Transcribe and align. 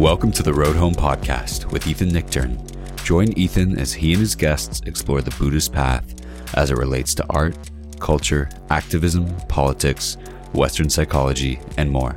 Welcome 0.00 0.32
to 0.32 0.42
the 0.42 0.54
Road 0.54 0.76
Home 0.76 0.94
Podcast 0.94 1.70
with 1.70 1.86
Ethan 1.86 2.08
Nichtern. 2.08 2.56
Join 3.04 3.38
Ethan 3.38 3.78
as 3.78 3.92
he 3.92 4.14
and 4.14 4.20
his 4.20 4.34
guests 4.34 4.80
explore 4.86 5.20
the 5.20 5.30
Buddhist 5.32 5.74
path 5.74 6.14
as 6.54 6.70
it 6.70 6.78
relates 6.78 7.14
to 7.16 7.26
art, 7.28 7.54
culture, 7.98 8.48
activism, 8.70 9.36
politics, 9.48 10.16
Western 10.54 10.88
psychology, 10.88 11.60
and 11.76 11.90
more. 11.90 12.16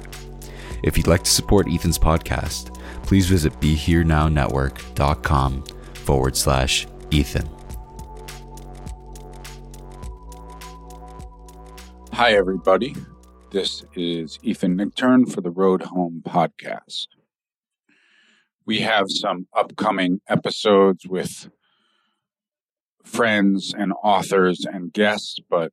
If 0.82 0.96
you'd 0.96 1.08
like 1.08 1.26
to 1.26 1.30
support 1.30 1.68
Ethan's 1.70 2.00
podcast, 2.00 2.74
please 3.06 3.28
visit 3.28 3.52
BeHereNowNetwork.com 3.60 5.64
forward 5.96 6.38
slash 6.38 6.88
Ethan. 7.12 7.50
Hi, 12.14 12.32
everybody. 12.32 12.96
This 13.52 13.84
is 13.94 14.40
Ethan 14.42 14.78
Nichtern 14.78 15.30
for 15.30 15.42
the 15.42 15.52
Road 15.52 15.82
Home 15.82 16.24
Podcast 16.26 17.08
we 18.66 18.80
have 18.80 19.06
some 19.10 19.48
upcoming 19.54 20.22
episodes 20.28 21.06
with 21.06 21.50
friends 23.04 23.74
and 23.78 23.94
authors 24.04 24.66
and 24.66 24.94
guests, 24.94 25.40
but 25.50 25.72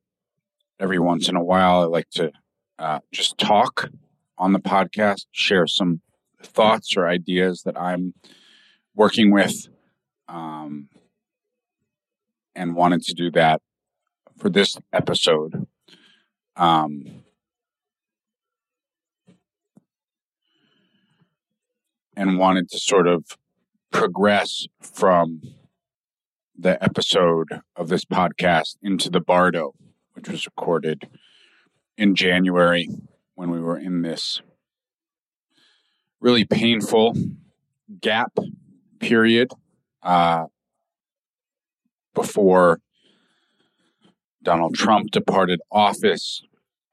every 0.79 0.99
once 0.99 1.29
in 1.29 1.35
a 1.35 1.43
while, 1.43 1.81
I 1.81 1.85
like 1.85 2.09
to 2.11 2.31
uh, 2.77 2.99
just 3.11 3.37
talk 3.37 3.89
on 4.37 4.53
the 4.53 4.59
podcast, 4.59 5.27
share 5.31 5.67
some 5.67 6.01
thoughts 6.43 6.97
or 6.97 7.07
ideas 7.07 7.61
that 7.63 7.79
I'm 7.79 8.13
working 8.95 9.31
with, 9.31 9.67
um, 10.27 10.89
and 12.55 12.75
wanted 12.75 13.03
to 13.03 13.13
do 13.13 13.31
that 13.31 13.61
for 14.37 14.49
this 14.49 14.77
episode. 14.91 15.67
Um, 16.57 17.20
and 22.15 22.37
wanted 22.37 22.69
to 22.69 22.79
sort 22.79 23.07
of 23.07 23.37
progress 23.91 24.67
from 24.79 25.41
the 26.57 26.81
episode 26.83 27.61
of 27.75 27.89
this 27.89 28.05
podcast 28.05 28.77
into 28.81 29.09
the 29.09 29.19
Bardo, 29.19 29.73
which 30.13 30.29
was 30.29 30.45
recorded 30.45 31.09
in 31.97 32.15
January 32.15 32.87
when 33.35 33.49
we 33.49 33.59
were 33.59 33.77
in 33.77 34.01
this 34.01 34.41
really 36.19 36.45
painful 36.45 37.15
gap 37.99 38.37
period 38.99 39.51
uh, 40.03 40.45
before 42.13 42.79
Donald 44.43 44.75
Trump 44.75 45.11
departed 45.11 45.61
office 45.71 46.43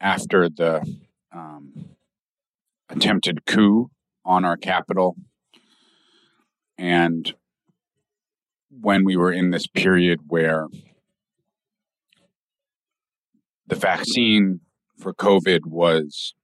after 0.01 0.49
the 0.49 0.83
um, 1.33 1.91
attempted 2.89 3.45
coup 3.47 3.91
on 4.29 4.45
our 4.45 4.59
capital. 4.59 5.17
And 6.77 7.35
when 8.71 9.05
we 9.05 9.17
were 9.17 9.33
in 9.33 9.51
this 9.51 9.67
period 9.67 10.21
where 10.29 10.69
the 13.67 13.75
vaccine 13.75 14.61
for 14.99 15.15
COVID 15.15 15.61
was 15.65 16.35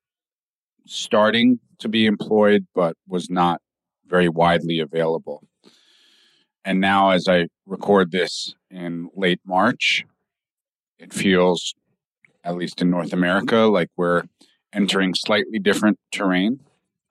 starting 0.86 1.60
to 1.78 1.88
be 1.88 2.06
employed, 2.06 2.66
but 2.74 2.96
was 3.06 3.28
not 3.28 3.60
very 4.06 4.28
widely 4.28 4.80
available. 4.80 5.44
And 6.64 6.80
now, 6.80 7.10
as 7.10 7.26
I 7.28 7.48
record 7.66 8.10
this 8.10 8.54
in 8.70 9.10
late 9.14 9.40
March, 9.46 10.04
it 10.98 11.12
feels, 11.12 11.74
at 12.42 12.56
least 12.56 12.80
in 12.80 12.90
North 12.90 13.12
America, 13.12 13.56
like 13.66 13.90
we're 13.96 14.24
entering 14.72 15.14
slightly 15.14 15.58
different 15.58 15.98
terrain. 16.10 16.60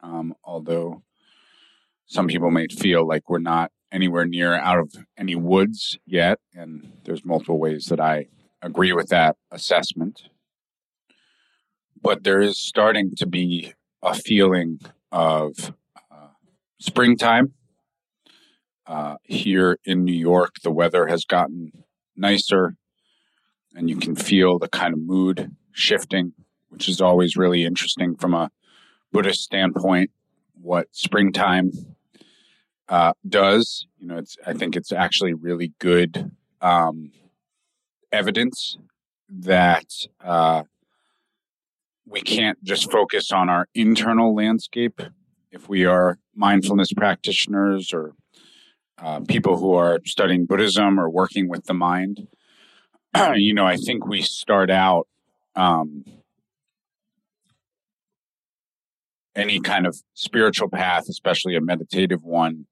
Um, 0.03 0.36
although 0.44 1.02
some 2.06 2.28
people 2.28 2.52
may 2.52 2.68
feel 2.68 3.08
like 3.08 3.30
we're 3.30 3.40
not 3.40 3.72
anywhere 3.91 4.25
near 4.25 4.53
out 4.53 4.80
of 4.80 4.94
any 5.18 5.36
woods 5.36 5.97
yet, 6.06 6.40
and 6.53 6.91
there's 7.06 7.24
multiple 7.24 7.58
ways 7.58 7.86
that 7.86 8.02
I 8.02 8.28
agree 8.62 8.91
with 8.91 9.08
that 9.08 9.38
assessment. 9.50 10.24
But 12.02 12.24
there 12.24 12.41
is 12.41 12.59
starting 12.59 13.16
to 13.16 13.25
be 13.25 13.74
a 14.02 14.14
feeling 14.14 14.80
of 15.12 15.74
uh, 16.12 16.34
springtime. 16.80 17.53
Uh, 18.85 19.16
here 19.24 19.80
in 19.85 20.03
New 20.03 20.14
York, 20.14 20.56
the 20.62 20.72
weather 20.72 21.08
has 21.08 21.24
gotten 21.24 21.72
nicer, 22.18 22.75
and 23.74 23.90
you 23.90 23.96
can 23.96 24.14
feel 24.14 24.59
the 24.59 24.68
kind 24.68 24.94
of 24.94 25.00
mood 25.00 25.56
shifting, 25.72 26.34
which 26.68 26.90
is 26.90 27.00
always 27.00 27.38
really 27.38 27.64
interesting 27.64 28.18
from 28.18 28.34
a 28.34 28.52
Buddhist 29.13 29.41
standpoint, 29.41 30.12
what 30.59 30.88
springtime 30.91 31.72
uh, 32.90 33.13
does. 33.28 33.88
You 34.00 34.07
know, 34.07 34.18
it's 34.18 34.35
I 34.46 34.53
think 34.53 34.75
it's 34.75 34.91
actually 34.91 35.34
really 35.34 35.72
good 35.79 36.31
um, 36.62 37.12
evidence 38.12 38.78
that 39.29 39.85
uh, 40.23 40.63
we 42.06 42.22
can't 42.22 42.62
just 42.63 42.91
focus 42.91 43.31
on 43.31 43.50
our 43.50 43.68
internal 43.73 44.35
landscape 44.35 45.02
if 45.52 45.69
we 45.69 45.85
are 45.85 46.18
mindfulness 46.35 46.91
practitioners 46.91 47.94
or 47.94 48.13
uh, 48.97 49.22
people 49.22 49.57
who 49.57 49.73
are 49.73 50.00
studying 50.06 50.46
Buddhism 50.46 51.00
or 51.00 51.09
working 51.09 51.47
with 51.47 51.66
the 51.66 51.73
mind. 51.73 52.28
you 53.35 53.53
know, 53.53 53.66
I 53.66 53.78
think 53.78 54.07
we 54.07 54.22
start 54.22 54.72
out 54.72 55.07
um, 55.56 56.03
any 59.36 59.60
kind 59.60 59.86
of 59.88 60.02
spiritual 60.14 60.70
path, 60.70 61.06
especially 61.10 61.56
a 61.56 61.62
meditative 61.62 62.24
one, 62.24 62.66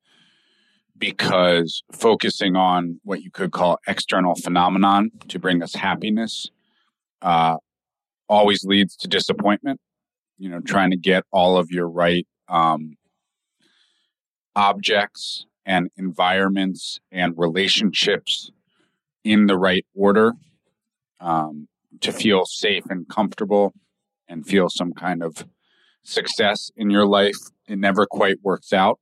because 0.98 1.84
focusing 1.92 2.56
on 2.56 3.00
what 3.04 3.22
you 3.22 3.32
could 3.32 3.52
call 3.52 3.80
external 3.88 4.36
phenomenon 4.36 5.12
to 5.28 5.40
bring 5.40 5.64
us 5.64 5.74
happiness 5.74 6.50
uh, 7.22 7.58
always 8.30 8.64
leads 8.64 8.96
to 8.96 9.08
disappointment. 9.08 9.80
You 10.38 10.50
know, 10.50 10.60
trying 10.60 10.92
to 10.92 10.98
get 10.98 11.24
all 11.32 11.58
of 11.58 11.70
your 11.70 11.88
right 11.88 12.28
um, 12.48 12.98
objects 14.56 15.46
and 15.66 15.90
environments 15.98 17.00
and 17.12 17.34
relationships 17.38 18.52
in 19.24 19.46
the 19.46 19.58
right 19.58 19.86
order 19.96 20.34
um, 21.20 21.68
to 22.02 22.12
feel 22.12 22.46
safe 22.46 22.84
and 22.90 23.08
comfortable 23.08 23.74
and 24.28 24.48
feel 24.48 24.70
some 24.70 24.94
kind 24.94 25.22
of 25.22 25.46
success 26.03 26.72
in 26.75 26.89
your 26.89 27.06
life, 27.06 27.35
it 27.67 27.78
never 27.78 28.06
quite 28.06 28.38
works 28.44 28.73
out. 28.73 29.00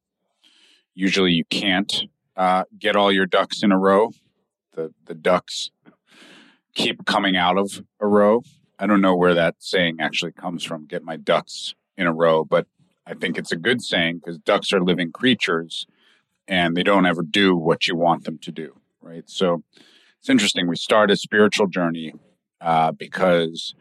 Usually, 0.94 1.32
you 1.32 1.46
can't 1.46 2.04
uh, 2.36 2.64
get 2.78 2.96
all 2.96 3.12
your 3.12 3.26
ducks 3.26 3.64
in 3.64 3.72
a 3.72 3.78
row. 3.78 4.12
The 4.74 4.94
the 5.06 5.16
ducks 5.16 5.72
keep 6.76 7.06
coming 7.06 7.36
out 7.36 7.58
of 7.58 7.84
a 8.00 8.08
row. 8.08 8.44
I 8.78 8.88
don't 8.88 9.02
know 9.02 9.16
where 9.16 9.34
that 9.34 9.56
saying 9.60 9.98
actually 10.00 10.32
comes 10.32 10.64
from. 10.64 10.86
Get 10.86 11.04
my 11.04 11.18
ducks 11.18 11.76
in 11.98 12.08
a 12.08 12.14
row, 12.14 12.46
but 12.46 12.68
I 13.06 13.14
think 13.14 13.38
it's 13.38 13.52
a 13.52 13.58
good 13.58 13.82
saying 13.82 14.20
because 14.20 14.38
ducks 14.38 14.72
are 14.72 14.82
living 14.82 15.12
creatures, 15.12 15.88
and 16.48 16.76
they 16.78 16.84
don't 16.84 17.06
ever 17.06 17.24
do 17.24 17.56
what 17.56 17.88
you 17.88 17.96
want 17.96 18.24
them 18.24 18.38
to 18.40 18.52
do. 18.52 18.76
Right. 19.02 19.30
So 19.30 19.64
it's 20.20 20.30
interesting. 20.30 20.68
We 20.68 20.76
start 20.76 21.12
a 21.12 21.16
spiritual 21.16 21.68
journey 21.68 22.14
uh, 22.62 22.92
because 22.92 23.74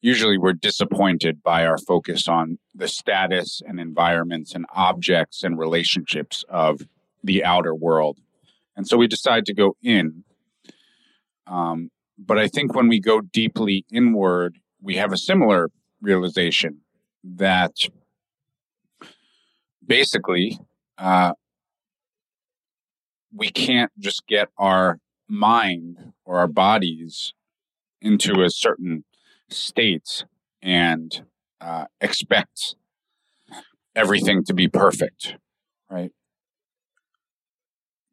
usually 0.00 0.38
we're 0.38 0.52
disappointed 0.52 1.42
by 1.42 1.66
our 1.66 1.78
focus 1.78 2.28
on 2.28 2.58
the 2.74 2.88
status 2.88 3.60
and 3.66 3.80
environments 3.80 4.54
and 4.54 4.66
objects 4.74 5.42
and 5.42 5.58
relationships 5.58 6.44
of 6.48 6.82
the 7.24 7.44
outer 7.44 7.74
world. 7.74 8.18
And 8.76 8.86
so 8.86 8.96
we 8.96 9.08
decide 9.08 9.44
to 9.46 9.54
go 9.54 9.76
in. 9.82 10.24
Um, 11.46 11.90
but 12.16 12.38
I 12.38 12.48
think 12.48 12.74
when 12.74 12.88
we 12.88 13.00
go 13.00 13.20
deeply 13.20 13.84
inward, 13.90 14.58
we 14.80 14.96
have 14.96 15.12
a 15.12 15.16
similar 15.16 15.70
realization 16.00 16.80
that 17.24 17.72
basically 19.84 20.58
uh, 20.96 21.32
we 23.34 23.50
can't 23.50 23.90
just 23.98 24.26
get 24.26 24.48
our 24.58 24.98
mind 25.28 26.12
or 26.24 26.38
our 26.38 26.46
bodies 26.46 27.34
into 28.00 28.42
a 28.42 28.50
certain 28.50 29.04
states 29.50 30.24
and 30.62 31.24
uh, 31.60 31.86
everything 33.94 34.44
to 34.44 34.54
be 34.54 34.68
perfect, 34.68 35.34
right? 35.90 36.12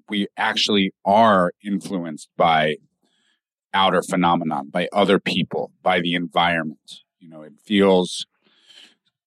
We 0.09 0.27
actually 0.37 0.93
are 1.03 1.51
influenced 1.63 2.29
by 2.37 2.77
outer 3.73 4.01
phenomenon, 4.01 4.69
by 4.69 4.87
other 4.93 5.19
people, 5.19 5.71
by 5.83 5.99
the 5.99 6.13
environment. 6.13 7.01
You 7.19 7.29
know, 7.29 7.41
it 7.41 7.53
feels 7.63 8.25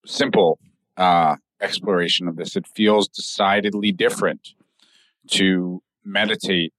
simple 0.07 0.59
uh, 0.97 1.37
exploration 1.61 2.29
of 2.29 2.37
this. 2.37 2.57
It 2.57 2.67
feels 2.67 3.09
decidedly 3.09 3.93
different 3.93 4.55
to 5.29 5.83
meditate 6.05 6.73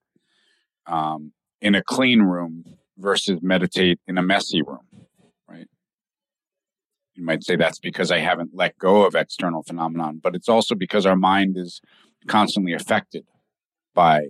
um, 0.86 1.32
in 1.60 1.74
a 1.74 1.82
clean 1.82 2.22
room 2.22 2.64
versus 2.98 3.38
meditate 3.42 4.00
in 4.06 4.18
a 4.18 4.22
messy 4.22 4.62
room 4.62 5.06
you 7.20 7.26
might 7.26 7.44
say 7.44 7.54
that's 7.54 7.78
because 7.78 8.10
I 8.10 8.18
haven't 8.18 8.52
let 8.54 8.78
go 8.78 9.04
of 9.04 9.14
external 9.14 9.62
phenomenon, 9.62 10.20
but 10.22 10.34
it's 10.34 10.48
also 10.48 10.74
because 10.74 11.04
our 11.04 11.16
mind 11.16 11.58
is 11.58 11.82
constantly 12.26 12.72
affected 12.72 13.26
by 13.94 14.28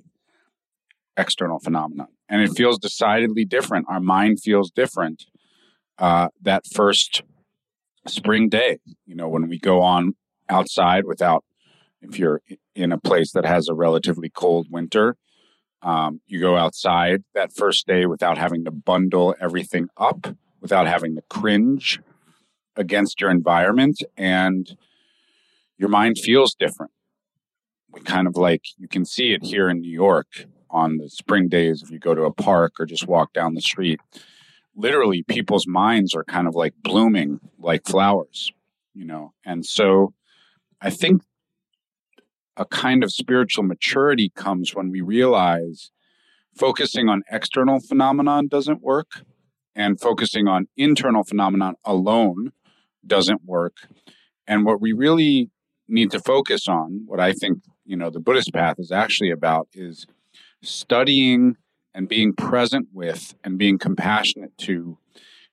external 1.16 1.60
phenomenon. 1.60 2.08
And 2.28 2.42
it 2.42 2.50
feels 2.56 2.80
decidedly 2.80 3.44
different. 3.44 3.86
Our 3.88 4.00
mind 4.00 4.40
feels 4.40 4.72
different 4.72 5.26
uh, 5.98 6.28
that 6.42 6.64
first 6.74 7.22
spring 8.08 8.48
day, 8.48 8.80
you 9.06 9.14
know, 9.14 9.28
when 9.28 9.48
we 9.48 9.60
go 9.60 9.82
on 9.82 10.16
outside 10.48 11.04
without, 11.04 11.44
if 12.02 12.18
you're 12.18 12.42
in 12.74 12.90
a 12.90 12.98
place 12.98 13.30
that 13.32 13.46
has 13.46 13.68
a 13.68 13.74
relatively 13.74 14.30
cold 14.30 14.66
winter, 14.68 15.16
um, 15.82 16.20
you 16.26 16.40
go 16.40 16.56
outside 16.56 17.22
that 17.34 17.52
first 17.54 17.86
day 17.86 18.06
without 18.06 18.36
having 18.36 18.64
to 18.64 18.72
bundle 18.72 19.36
everything 19.40 19.88
up, 19.96 20.26
without 20.60 20.88
having 20.88 21.14
to 21.14 21.22
cringe 21.30 22.00
against 22.76 23.20
your 23.20 23.30
environment, 23.30 24.02
and 24.16 24.76
your 25.76 25.88
mind 25.88 26.18
feels 26.18 26.54
different. 26.54 26.92
We 27.92 28.00
kind 28.00 28.26
of 28.26 28.36
like, 28.36 28.62
you 28.78 28.88
can 28.88 29.04
see 29.04 29.32
it 29.32 29.44
here 29.44 29.68
in 29.68 29.80
New 29.80 29.90
York 29.92 30.46
on 30.70 30.98
the 30.98 31.08
spring 31.08 31.48
days 31.48 31.82
if 31.82 31.90
you 31.90 31.98
go 31.98 32.14
to 32.14 32.22
a 32.22 32.32
park 32.32 32.74
or 32.78 32.86
just 32.86 33.06
walk 33.06 33.32
down 33.32 33.54
the 33.54 33.60
street. 33.60 34.00
Literally, 34.76 35.24
people's 35.24 35.66
minds 35.66 36.14
are 36.14 36.24
kind 36.24 36.46
of 36.46 36.54
like 36.54 36.74
blooming 36.82 37.40
like 37.58 37.86
flowers, 37.86 38.52
you 38.94 39.04
know. 39.04 39.32
And 39.44 39.66
so 39.66 40.14
I 40.80 40.90
think 40.90 41.22
a 42.56 42.64
kind 42.64 43.02
of 43.02 43.12
spiritual 43.12 43.64
maturity 43.64 44.30
comes 44.34 44.74
when 44.74 44.90
we 44.90 45.00
realize 45.00 45.90
focusing 46.54 47.08
on 47.08 47.22
external 47.30 47.80
phenomenon 47.80 48.46
doesn't 48.46 48.82
work 48.82 49.22
and 49.74 50.00
focusing 50.00 50.46
on 50.46 50.68
internal 50.76 51.24
phenomenon 51.24 51.74
alone 51.84 52.52
doesn't 53.06 53.44
work. 53.44 53.76
And 54.46 54.64
what 54.64 54.80
we 54.80 54.92
really 54.92 55.50
need 55.88 56.10
to 56.12 56.20
focus 56.20 56.68
on, 56.68 57.02
what 57.06 57.20
I 57.20 57.32
think, 57.32 57.62
you 57.84 57.96
know, 57.96 58.10
the 58.10 58.20
Buddhist 58.20 58.52
path 58.52 58.76
is 58.78 58.92
actually 58.92 59.30
about 59.30 59.68
is 59.72 60.06
studying 60.62 61.56
and 61.94 62.08
being 62.08 62.32
present 62.32 62.88
with 62.92 63.34
and 63.42 63.58
being 63.58 63.78
compassionate 63.78 64.56
to 64.58 64.98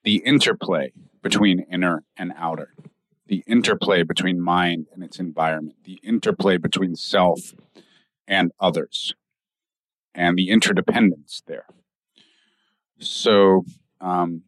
the 0.03 0.17
interplay 0.17 0.91
between 1.21 1.65
inner 1.71 2.03
and 2.15 2.31
outer, 2.37 2.73
the 3.27 3.43
interplay 3.47 4.03
between 4.03 4.39
mind 4.39 4.87
and 4.93 5.03
its 5.03 5.19
environment, 5.19 5.77
the 5.83 5.99
interplay 6.03 6.57
between 6.57 6.95
self 6.95 7.53
and 8.27 8.51
others, 8.59 9.15
and 10.13 10.37
the 10.37 10.49
interdependence 10.49 11.41
there. 11.47 11.65
So, 12.99 13.65
um, 14.01 14.43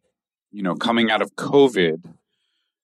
you 0.50 0.62
know, 0.62 0.74
coming 0.74 1.10
out 1.10 1.22
of 1.22 1.34
COVID, 1.36 2.14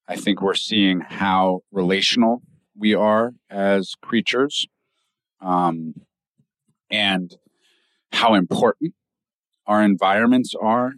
I 0.08 0.17
think 0.17 0.41
we're 0.41 0.55
seeing 0.55 1.00
how 1.00 1.61
relational 1.73 2.43
we 2.76 2.94
are 2.94 3.32
as 3.50 3.94
creatures. 4.00 4.67
Um, 5.41 5.94
and 6.91 7.37
how 8.12 8.35
important 8.35 8.94
our 9.67 9.82
environments 9.82 10.55
are, 10.61 10.93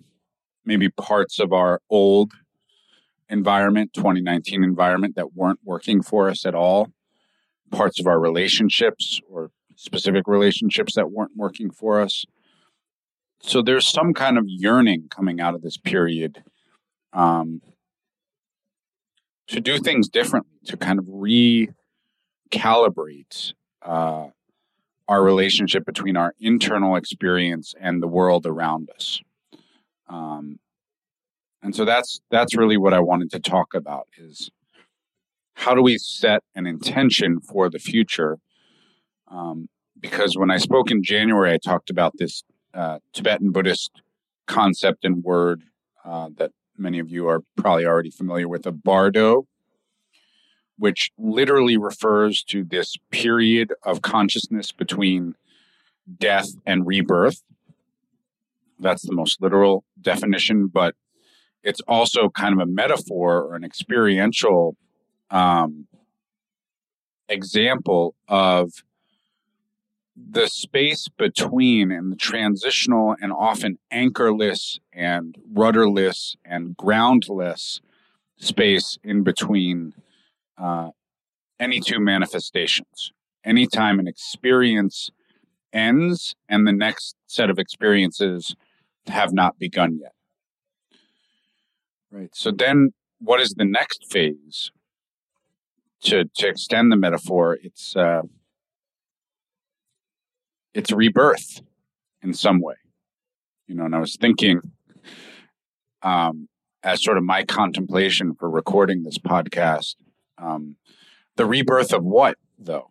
maybe 0.64 0.88
parts 0.88 1.40
of 1.40 1.52
our 1.52 1.80
old 1.88 2.32
environment, 3.28 3.92
2019 3.94 4.62
environment 4.62 5.16
that 5.16 5.34
weren't 5.34 5.60
working 5.64 6.02
for 6.02 6.28
us 6.28 6.44
at 6.44 6.54
all, 6.54 6.88
parts 7.70 7.98
of 7.98 8.06
our 8.06 8.20
relationships 8.20 9.20
or 9.28 9.50
specific 9.76 10.26
relationships 10.26 10.94
that 10.94 11.10
weren't 11.10 11.36
working 11.36 11.70
for 11.70 12.00
us. 12.00 12.24
So 13.40 13.62
there's 13.62 13.86
some 13.86 14.12
kind 14.12 14.36
of 14.36 14.44
yearning 14.46 15.08
coming 15.10 15.40
out 15.40 15.54
of 15.54 15.62
this 15.62 15.76
period 15.76 16.42
um, 17.12 17.62
to 19.48 19.60
do 19.60 19.78
things 19.78 20.08
differently, 20.08 20.58
to 20.66 20.76
kind 20.76 20.98
of 20.98 21.06
recalibrate 21.06 21.72
uh, 23.82 24.28
our 25.08 25.22
relationship 25.22 25.84
between 25.86 26.16
our 26.16 26.34
internal 26.38 26.96
experience 26.96 27.74
and 27.80 28.02
the 28.02 28.08
world 28.08 28.46
around 28.46 28.90
us. 28.94 29.20
Um, 30.08 30.58
and 31.62 31.74
so 31.74 31.84
that's 31.84 32.20
that's 32.30 32.56
really 32.56 32.76
what 32.76 32.94
I 32.94 33.00
wanted 33.00 33.30
to 33.32 33.40
talk 33.40 33.74
about 33.74 34.06
is 34.16 34.50
how 35.54 35.74
do 35.74 35.82
we 35.82 35.98
set 35.98 36.44
an 36.54 36.66
intention 36.66 37.40
for 37.40 37.68
the 37.68 37.80
future? 37.80 38.38
Um, 39.28 39.68
because 39.98 40.36
when 40.36 40.50
I 40.50 40.58
spoke 40.58 40.90
in 40.90 41.02
January, 41.02 41.52
I 41.52 41.58
talked 41.58 41.90
about 41.90 42.12
this 42.16 42.44
uh, 42.74 43.00
Tibetan 43.12 43.50
Buddhist 43.50 43.90
concept 44.46 45.04
and 45.04 45.24
word 45.24 45.62
uh, 46.04 46.28
that 46.36 46.52
many 46.78 46.98
of 46.98 47.10
you 47.10 47.28
are 47.28 47.42
probably 47.56 47.86
already 47.86 48.10
familiar 48.10 48.48
with, 48.48 48.66
a 48.66 48.72
bardo, 48.72 49.46
which 50.78 51.10
literally 51.18 51.76
refers 51.76 52.42
to 52.44 52.64
this 52.64 52.96
period 53.10 53.72
of 53.82 54.02
consciousness 54.02 54.72
between 54.72 55.34
death 56.18 56.50
and 56.64 56.86
rebirth. 56.86 57.42
That's 58.78 59.02
the 59.02 59.12
most 59.12 59.42
literal 59.42 59.84
definition, 60.00 60.68
but 60.68 60.94
it's 61.62 61.80
also 61.88 62.30
kind 62.30 62.54
of 62.54 62.60
a 62.60 62.70
metaphor 62.70 63.42
or 63.42 63.56
an 63.56 63.64
experiential 63.64 64.76
um, 65.30 65.88
example 67.28 68.14
of 68.28 68.72
the 70.30 70.46
space 70.46 71.08
between 71.08 71.90
and 71.90 72.12
the 72.12 72.16
transitional 72.16 73.16
and 73.20 73.32
often 73.32 73.78
anchorless 73.90 74.78
and 74.92 75.36
rudderless 75.52 76.36
and 76.44 76.76
groundless 76.76 77.80
space 78.36 78.98
in 79.02 79.22
between 79.22 79.94
uh, 80.56 80.90
any 81.58 81.80
two 81.80 82.00
manifestations. 82.00 83.12
Anytime 83.44 83.98
an 83.98 84.06
experience 84.06 85.10
ends 85.72 86.34
and 86.48 86.66
the 86.66 86.72
next 86.72 87.16
set 87.26 87.50
of 87.50 87.58
experiences 87.58 88.54
have 89.06 89.32
not 89.32 89.58
begun 89.58 89.98
yet. 90.00 90.12
Right. 92.10 92.30
So 92.34 92.50
then 92.50 92.92
what 93.20 93.40
is 93.40 93.54
the 93.56 93.64
next 93.64 94.10
phase? 94.10 94.70
To 96.04 96.24
to 96.36 96.48
extend 96.48 96.92
the 96.92 96.96
metaphor, 96.96 97.58
it's 97.60 97.96
uh 97.96 98.22
it's 100.74 100.92
rebirth 100.92 101.60
in 102.22 102.34
some 102.34 102.60
way. 102.60 102.76
You 103.66 103.74
know, 103.74 103.84
and 103.84 103.94
I 103.94 103.98
was 103.98 104.16
thinking 104.16 104.60
um 106.02 106.48
as 106.84 107.02
sort 107.02 107.18
of 107.18 107.24
my 107.24 107.44
contemplation 107.44 108.34
for 108.34 108.48
recording 108.48 109.02
this 109.02 109.18
podcast 109.18 109.96
um, 110.40 110.76
the 111.36 111.46
rebirth 111.46 111.92
of 111.92 112.04
what, 112.04 112.36
though? 112.58 112.90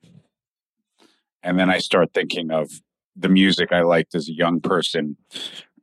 And 1.43 1.57
then 1.59 1.69
I 1.69 1.77
start 1.77 2.13
thinking 2.13 2.51
of 2.51 2.81
the 3.15 3.29
music 3.29 3.71
I 3.71 3.81
liked 3.81 4.15
as 4.15 4.27
a 4.29 4.33
young 4.33 4.59
person. 4.59 5.17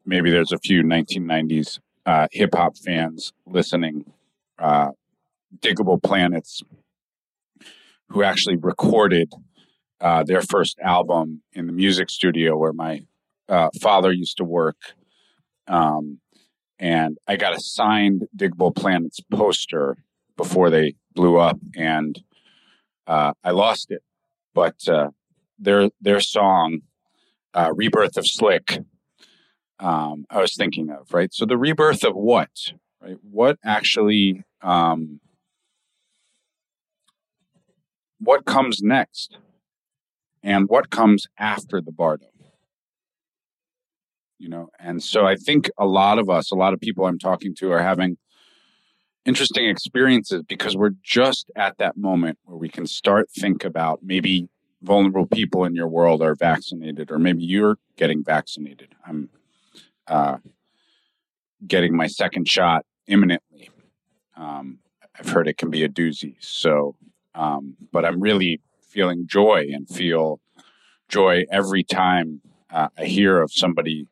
Maybe 0.04 0.30
there's 0.30 0.52
a 0.52 0.58
few 0.58 0.82
1990s 0.82 1.78
uh, 2.06 2.28
hip 2.30 2.54
hop 2.54 2.76
fans 2.76 3.32
listening. 3.46 4.12
Uh, 4.58 4.90
Digable 5.60 6.02
Planets, 6.02 6.62
who 8.08 8.22
actually 8.22 8.56
recorded 8.56 9.32
uh, 10.00 10.22
their 10.22 10.42
first 10.42 10.78
album 10.80 11.42
in 11.52 11.66
the 11.66 11.72
music 11.72 12.10
studio 12.10 12.56
where 12.56 12.72
my 12.72 13.02
uh, 13.48 13.68
father 13.80 14.12
used 14.12 14.36
to 14.38 14.44
work. 14.44 14.76
Um, 15.66 16.20
and 16.78 17.18
I 17.26 17.36
got 17.36 17.56
a 17.56 17.60
signed 17.60 18.26
Digable 18.36 18.74
Planets 18.74 19.20
poster 19.30 19.96
before 20.36 20.70
they 20.70 20.94
blew 21.14 21.38
up, 21.38 21.58
and 21.76 22.20
uh, 23.06 23.32
I 23.42 23.52
lost 23.52 23.90
it. 23.90 24.02
But 24.54 24.76
uh, 24.88 25.10
their 25.58 25.90
their 26.00 26.20
song, 26.20 26.80
uh, 27.54 27.72
"Rebirth 27.74 28.16
of 28.16 28.26
Slick," 28.26 28.80
um, 29.78 30.26
I 30.30 30.40
was 30.40 30.56
thinking 30.56 30.90
of 30.90 31.12
right. 31.12 31.32
So 31.32 31.46
the 31.46 31.56
rebirth 31.56 32.04
of 32.04 32.14
what? 32.14 32.50
Right? 33.00 33.18
What 33.22 33.58
actually? 33.64 34.42
Um, 34.62 35.20
what 38.18 38.44
comes 38.44 38.82
next? 38.82 39.38
And 40.44 40.68
what 40.68 40.90
comes 40.90 41.26
after 41.38 41.80
the 41.80 41.90
bardo? 41.90 42.26
You 44.38 44.50
know, 44.50 44.68
and 44.78 45.02
so 45.02 45.26
I 45.26 45.36
think 45.36 45.70
a 45.78 45.86
lot 45.86 46.18
of 46.18 46.28
us, 46.28 46.50
a 46.50 46.54
lot 46.54 46.74
of 46.74 46.80
people 46.80 47.06
I'm 47.06 47.18
talking 47.18 47.54
to, 47.56 47.72
are 47.72 47.82
having 47.82 48.18
interesting 49.24 49.66
experiences 49.66 50.42
because 50.46 50.76
we're 50.76 50.92
just 51.02 51.50
at 51.56 51.78
that 51.78 51.96
moment 51.96 52.38
where 52.44 52.58
we 52.58 52.68
can 52.68 52.86
start 52.86 53.30
think 53.30 53.64
about 53.64 54.00
maybe 54.02 54.46
vulnerable 54.82 55.26
people 55.26 55.64
in 55.64 55.74
your 55.74 55.88
world 55.88 56.20
are 56.20 56.34
vaccinated 56.34 57.10
or 57.10 57.18
maybe 57.18 57.42
you're 57.42 57.78
getting 57.96 58.22
vaccinated. 58.22 58.94
I'm 59.06 59.30
uh, 60.06 60.36
getting 61.66 61.96
my 61.96 62.06
second 62.06 62.46
shot 62.46 62.84
imminently. 63.06 63.70
Um, 64.36 64.80
i've 65.18 65.28
heard 65.28 65.48
it 65.48 65.56
can 65.56 65.70
be 65.70 65.84
a 65.84 65.88
doozy. 65.88 66.36
So 66.40 66.96
um, 67.34 67.76
but 67.92 68.04
i'm 68.04 68.20
really 68.20 68.60
feeling 68.94 69.26
joy 69.26 69.66
and 69.72 69.88
feel 69.88 70.40
joy 71.08 71.44
every 71.50 71.82
time 71.82 72.40
uh, 72.70 72.88
i 72.96 73.04
hear 73.04 73.42
of 73.42 73.50
somebody 73.52 74.06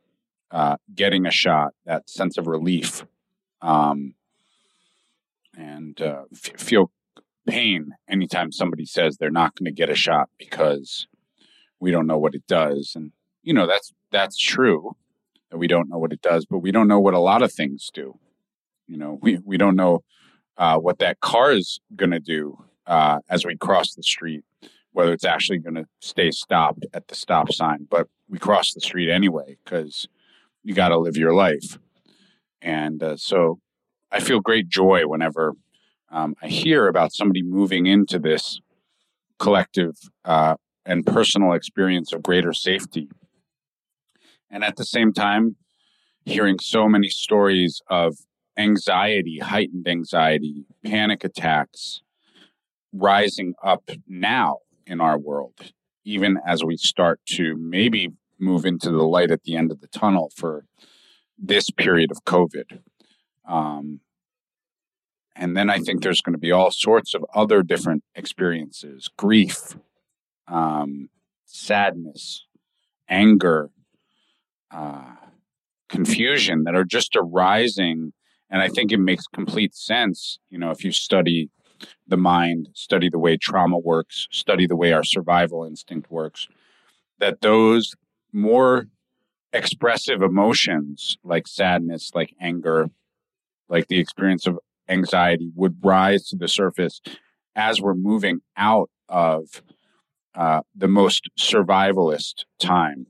uh, 0.50 0.76
getting 0.94 1.24
a 1.24 1.30
shot 1.30 1.72
that 1.86 2.10
sense 2.10 2.36
of 2.36 2.46
relief 2.46 3.06
um, 3.62 4.14
and 5.56 6.00
uh, 6.00 6.24
f- 6.32 6.60
feel 6.60 6.90
pain 7.46 7.92
anytime 8.08 8.52
somebody 8.52 8.84
says 8.84 9.16
they're 9.16 9.30
not 9.30 9.54
going 9.56 9.66
to 9.66 9.72
get 9.72 9.90
a 9.90 9.94
shot 9.94 10.28
because 10.38 11.06
we 11.80 11.90
don't 11.90 12.06
know 12.06 12.18
what 12.18 12.34
it 12.34 12.46
does. 12.46 12.92
And 12.94 13.12
you 13.42 13.52
know 13.52 13.66
that's 13.66 13.92
that's 14.10 14.36
true 14.38 14.96
that 15.50 15.58
we 15.58 15.66
don't 15.66 15.88
know 15.88 15.98
what 15.98 16.12
it 16.12 16.22
does, 16.22 16.46
but 16.46 16.58
we 16.58 16.70
don't 16.70 16.88
know 16.88 17.00
what 17.00 17.14
a 17.14 17.18
lot 17.18 17.42
of 17.42 17.52
things 17.52 17.90
do. 17.92 18.18
You 18.86 18.96
know, 18.96 19.18
we 19.20 19.38
we 19.44 19.56
don't 19.56 19.76
know 19.76 20.02
uh, 20.56 20.78
what 20.78 20.98
that 20.98 21.20
car 21.20 21.52
is 21.52 21.80
going 21.96 22.12
to 22.12 22.20
do 22.20 22.62
uh, 22.86 23.18
as 23.28 23.44
we 23.44 23.56
cross 23.56 23.94
the 23.94 24.02
street, 24.02 24.44
whether 24.92 25.12
it's 25.12 25.24
actually 25.24 25.58
going 25.58 25.74
to 25.74 25.86
stay 26.00 26.30
stopped 26.30 26.86
at 26.94 27.08
the 27.08 27.14
stop 27.14 27.52
sign. 27.52 27.86
But 27.90 28.08
we 28.28 28.38
cross 28.38 28.72
the 28.72 28.80
street 28.80 29.10
anyway 29.10 29.56
because 29.64 30.06
you 30.62 30.74
got 30.74 30.88
to 30.88 30.98
live 30.98 31.16
your 31.16 31.34
life. 31.34 31.78
And 32.60 33.02
uh, 33.02 33.16
so 33.16 33.58
I 34.10 34.20
feel 34.20 34.40
great 34.40 34.68
joy 34.68 35.06
whenever 35.06 35.54
um, 36.10 36.34
I 36.42 36.48
hear 36.48 36.88
about 36.88 37.12
somebody 37.12 37.42
moving 37.42 37.86
into 37.86 38.18
this 38.18 38.60
collective 39.38 39.96
uh, 40.24 40.56
and 40.84 41.06
personal 41.06 41.52
experience 41.52 42.12
of 42.12 42.22
greater 42.22 42.52
safety. 42.52 43.08
And 44.50 44.62
at 44.62 44.76
the 44.76 44.84
same 44.84 45.12
time, 45.12 45.56
hearing 46.24 46.58
so 46.60 46.86
many 46.86 47.08
stories 47.08 47.80
of 47.88 48.18
anxiety, 48.58 49.38
heightened 49.38 49.88
anxiety, 49.88 50.66
panic 50.84 51.24
attacks 51.24 52.02
rising 52.92 53.54
up 53.62 53.90
now 54.06 54.58
in 54.92 55.00
our 55.00 55.18
world, 55.18 55.72
even 56.04 56.38
as 56.46 56.62
we 56.62 56.76
start 56.76 57.18
to 57.26 57.56
maybe 57.56 58.10
move 58.38 58.66
into 58.66 58.90
the 58.90 59.02
light 59.02 59.30
at 59.30 59.42
the 59.44 59.56
end 59.56 59.72
of 59.72 59.80
the 59.80 59.86
tunnel 59.88 60.30
for 60.36 60.66
this 61.38 61.70
period 61.70 62.10
of 62.10 62.24
COVID. 62.24 62.80
Um, 63.48 64.00
and 65.34 65.56
then 65.56 65.70
I 65.70 65.78
think 65.78 66.02
there's 66.02 66.20
going 66.20 66.34
to 66.34 66.38
be 66.38 66.52
all 66.52 66.70
sorts 66.70 67.14
of 67.14 67.24
other 67.34 67.62
different 67.62 68.04
experiences 68.14 69.08
grief, 69.16 69.76
um, 70.46 71.08
sadness, 71.46 72.46
anger, 73.08 73.70
uh, 74.70 75.14
confusion 75.88 76.64
that 76.64 76.74
are 76.74 76.84
just 76.84 77.16
arising. 77.16 78.12
And 78.50 78.60
I 78.60 78.68
think 78.68 78.92
it 78.92 78.98
makes 78.98 79.26
complete 79.26 79.74
sense, 79.74 80.38
you 80.50 80.58
know, 80.58 80.70
if 80.70 80.84
you 80.84 80.92
study 80.92 81.48
the 82.06 82.16
mind, 82.16 82.68
study 82.74 83.08
the 83.08 83.18
way 83.18 83.36
trauma 83.36 83.78
works, 83.78 84.28
study 84.30 84.66
the 84.66 84.76
way 84.76 84.92
our 84.92 85.04
survival 85.04 85.64
instinct 85.64 86.10
works, 86.10 86.48
that 87.18 87.40
those 87.40 87.94
more 88.32 88.86
expressive 89.52 90.22
emotions 90.22 91.18
like 91.22 91.46
sadness, 91.46 92.10
like 92.14 92.34
anger, 92.40 92.90
like 93.68 93.88
the 93.88 93.98
experience 93.98 94.46
of 94.46 94.58
anxiety 94.88 95.50
would 95.54 95.76
rise 95.82 96.28
to 96.28 96.36
the 96.36 96.48
surface 96.48 97.00
as 97.54 97.80
we're 97.80 97.94
moving 97.94 98.40
out 98.56 98.90
of 99.08 99.62
uh, 100.34 100.60
the 100.74 100.88
most 100.88 101.28
survivalist 101.38 102.44
time. 102.58 103.06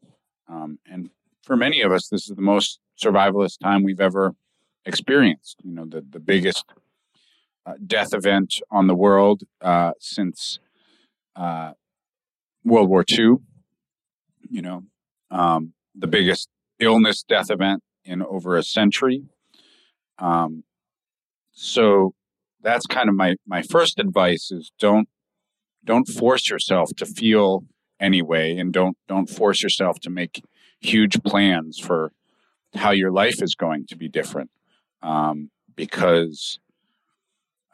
Um, 0.49 0.79
and 0.91 1.11
for 1.43 1.57
many 1.57 1.81
of 1.83 1.93
us, 1.93 2.09
this 2.09 2.29
is 2.29 2.37
the 2.37 2.43
most 2.43 2.81
survivalist 3.01 3.61
time 3.61 3.85
we've 3.85 4.01
ever 4.01 4.35
experienced. 4.85 5.59
You 5.63 5.73
know, 5.73 5.85
the, 5.85 6.05
the 6.09 6.21
biggest 6.21 6.65
uh, 7.65 7.75
death 7.87 8.13
event 8.13 8.55
on 8.71 8.87
the 8.87 8.95
world 8.95 9.43
uh, 9.61 9.93
since 9.99 10.59
uh, 11.37 11.73
World 12.65 12.89
War 12.89 13.05
II. 13.09 13.37
You 14.49 14.63
know, 14.63 14.83
um, 15.31 15.73
the 15.95 16.07
biggest 16.07 16.49
illness 16.79 17.23
death 17.23 17.51
event 17.51 17.83
in 18.05 18.23
over 18.23 18.57
a 18.57 18.63
century. 18.63 19.25
Um, 20.19 20.65
so 21.53 22.15
that's 22.63 22.87
kind 22.87 23.09
of 23.09 23.15
my 23.15 23.37
my 23.47 23.63
first 23.63 23.99
advice 23.99 24.51
is 24.51 24.73
don't 24.79 25.09
don't 25.85 26.09
force 26.09 26.49
yourself 26.49 26.91
to 26.97 27.07
feel 27.07 27.65
anyway 28.01 28.57
and 28.57 28.73
don't 28.73 28.97
don't 29.09 29.29
force 29.29 29.63
yourself 29.63 30.01
to 30.01 30.11
make 30.11 30.43
huge 30.81 31.23
plans 31.23 31.79
for 31.79 32.13
how 32.75 32.91
your 32.91 33.13
life 33.13 33.43
is 33.43 33.55
going 33.55 33.87
to 33.87 33.97
be 33.97 34.09
different 34.09 34.51
um, 35.03 35.51
because 35.77 36.59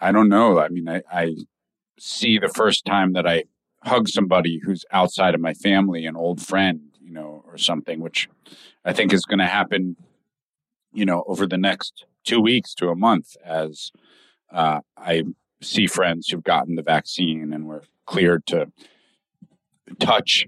i 0.00 0.12
don't 0.12 0.28
know 0.28 0.59
i 0.59 0.69
mean 0.69 0.88
I, 0.88 1.02
I 1.11 1.37
see 1.99 2.38
the 2.38 2.49
first 2.49 2.85
time 2.85 3.12
that 3.14 3.26
i 3.26 3.45
hug 3.85 4.09
somebody 4.09 4.61
who's 4.62 4.85
outside 4.93 5.35
of 5.35 5.40
my 5.40 5.55
family 5.55 6.05
an 6.07 6.17
old 6.17 6.40
friend 6.40 6.81
you 7.00 7.12
know 7.12 7.45
or 7.47 7.57
something 7.57 8.00
which 8.00 8.28
i 8.85 8.93
think 8.93 9.12
is 9.12 9.25
going 9.25 9.38
to 9.38 9.47
happen 9.47 9.97
you 10.93 11.05
know 11.05 11.25
over 11.26 11.47
the 11.47 11.59
next 11.59 12.05
two 12.25 12.40
weeks 12.40 12.75
to 12.75 12.88
a 12.88 12.97
month 12.97 13.37
as 13.45 13.90
uh, 14.52 14.81
I 14.97 15.25
see 15.62 15.87
friends 15.87 16.28
who've 16.28 16.43
gotten 16.43 16.76
the 16.76 16.83
vaccine 16.83 17.52
and 17.52 17.67
were 17.67 17.83
cleared 18.07 18.47
to 18.47 18.71
touch, 19.99 20.47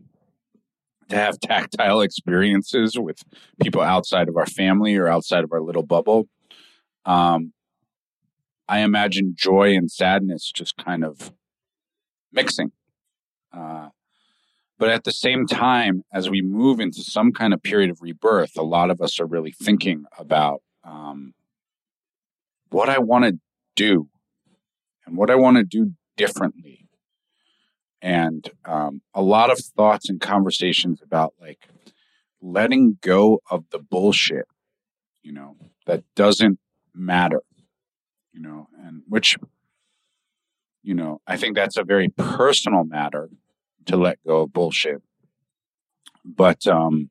to 1.09 1.17
have 1.17 1.41
tactile 1.43 2.01
experiences 2.01 2.99
with 2.99 3.23
people 3.61 3.83
outside 3.83 4.29
of 4.29 4.37
our 4.37 4.47
family 4.47 4.97
or 4.97 5.09
outside 5.09 5.45
of 5.45 5.53
our 5.53 5.61
little 5.61 5.83
bubble. 5.83 6.29
Um, 7.05 7.53
I 8.71 8.81
imagine 8.83 9.35
joy 9.37 9.75
and 9.75 9.91
sadness 9.91 10.53
just 10.55 10.77
kind 10.77 11.05
of 11.05 11.33
mixing. 12.33 12.71
Uh, 13.53 13.89
but 14.79 14.91
at 14.91 15.03
the 15.03 15.11
same 15.11 15.49
time, 15.49 16.05
as 16.15 16.31
we 16.31 16.41
move 16.41 16.79
into 16.79 17.03
some 17.03 17.33
kind 17.33 17.53
of 17.53 17.65
period 17.65 17.91
of 17.91 18.01
rebirth, 18.01 18.57
a 18.57 18.63
lot 18.63 18.89
of 18.93 19.01
us 19.01 19.19
are 19.19 19.27
really 19.27 19.51
thinking 19.51 20.05
about 20.17 20.63
um, 20.85 21.35
what 22.71 22.89
I 22.89 23.01
want 23.01 23.25
to 23.25 23.41
do 23.75 24.09
and 25.05 25.17
what 25.17 25.31
I 25.31 25.35
want 25.35 25.57
to 25.57 25.65
do 25.65 25.95
differently. 26.17 26.87
And 28.01 28.49
um, 28.65 29.03
a 29.13 29.21
lot 29.21 29.51
of 29.51 29.59
thoughts 29.59 30.09
and 30.09 30.21
conversations 30.21 31.03
about 31.03 31.35
like 31.41 31.67
letting 32.41 32.99
go 33.01 33.41
of 33.51 33.65
the 33.71 33.81
bullshit, 33.81 34.47
you 35.25 35.33
know, 35.33 35.57
that 35.87 36.05
doesn't 36.15 36.61
matter, 36.95 37.43
you 38.41 38.49
know, 38.49 38.69
and 38.83 39.03
which, 39.07 39.37
you 40.83 40.95
know, 40.95 41.21
I 41.27 41.37
think 41.37 41.55
that's 41.55 41.77
a 41.77 41.85
very 41.85 42.09
personal 42.09 42.85
matter 42.85 43.29
to 43.85 43.99
let 43.99 44.19
go 44.27 44.43
of 44.43 44.53
bullshit. 44.53 45.03
But 46.25 46.67
um, 46.67 47.11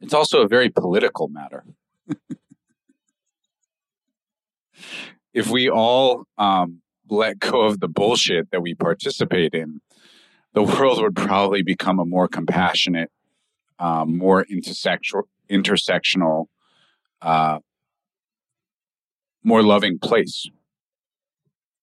it's 0.00 0.14
also 0.14 0.42
a 0.42 0.48
very 0.48 0.68
political 0.68 1.26
matter. 1.28 1.64
if 5.32 5.50
we 5.50 5.68
all 5.68 6.24
um, 6.38 6.80
let 7.08 7.40
go 7.40 7.62
of 7.62 7.80
the 7.80 7.88
bullshit 7.88 8.52
that 8.52 8.62
we 8.62 8.74
participate 8.74 9.54
in, 9.54 9.80
the 10.52 10.62
world 10.62 11.02
would 11.02 11.16
probably 11.16 11.62
become 11.62 11.98
a 11.98 12.04
more 12.04 12.28
compassionate, 12.28 13.10
um, 13.80 14.16
more 14.16 14.44
intersectional, 14.44 15.24
intersectional, 15.50 16.46
uh, 17.22 17.58
more 19.44 19.62
loving 19.62 19.98
place. 19.98 20.48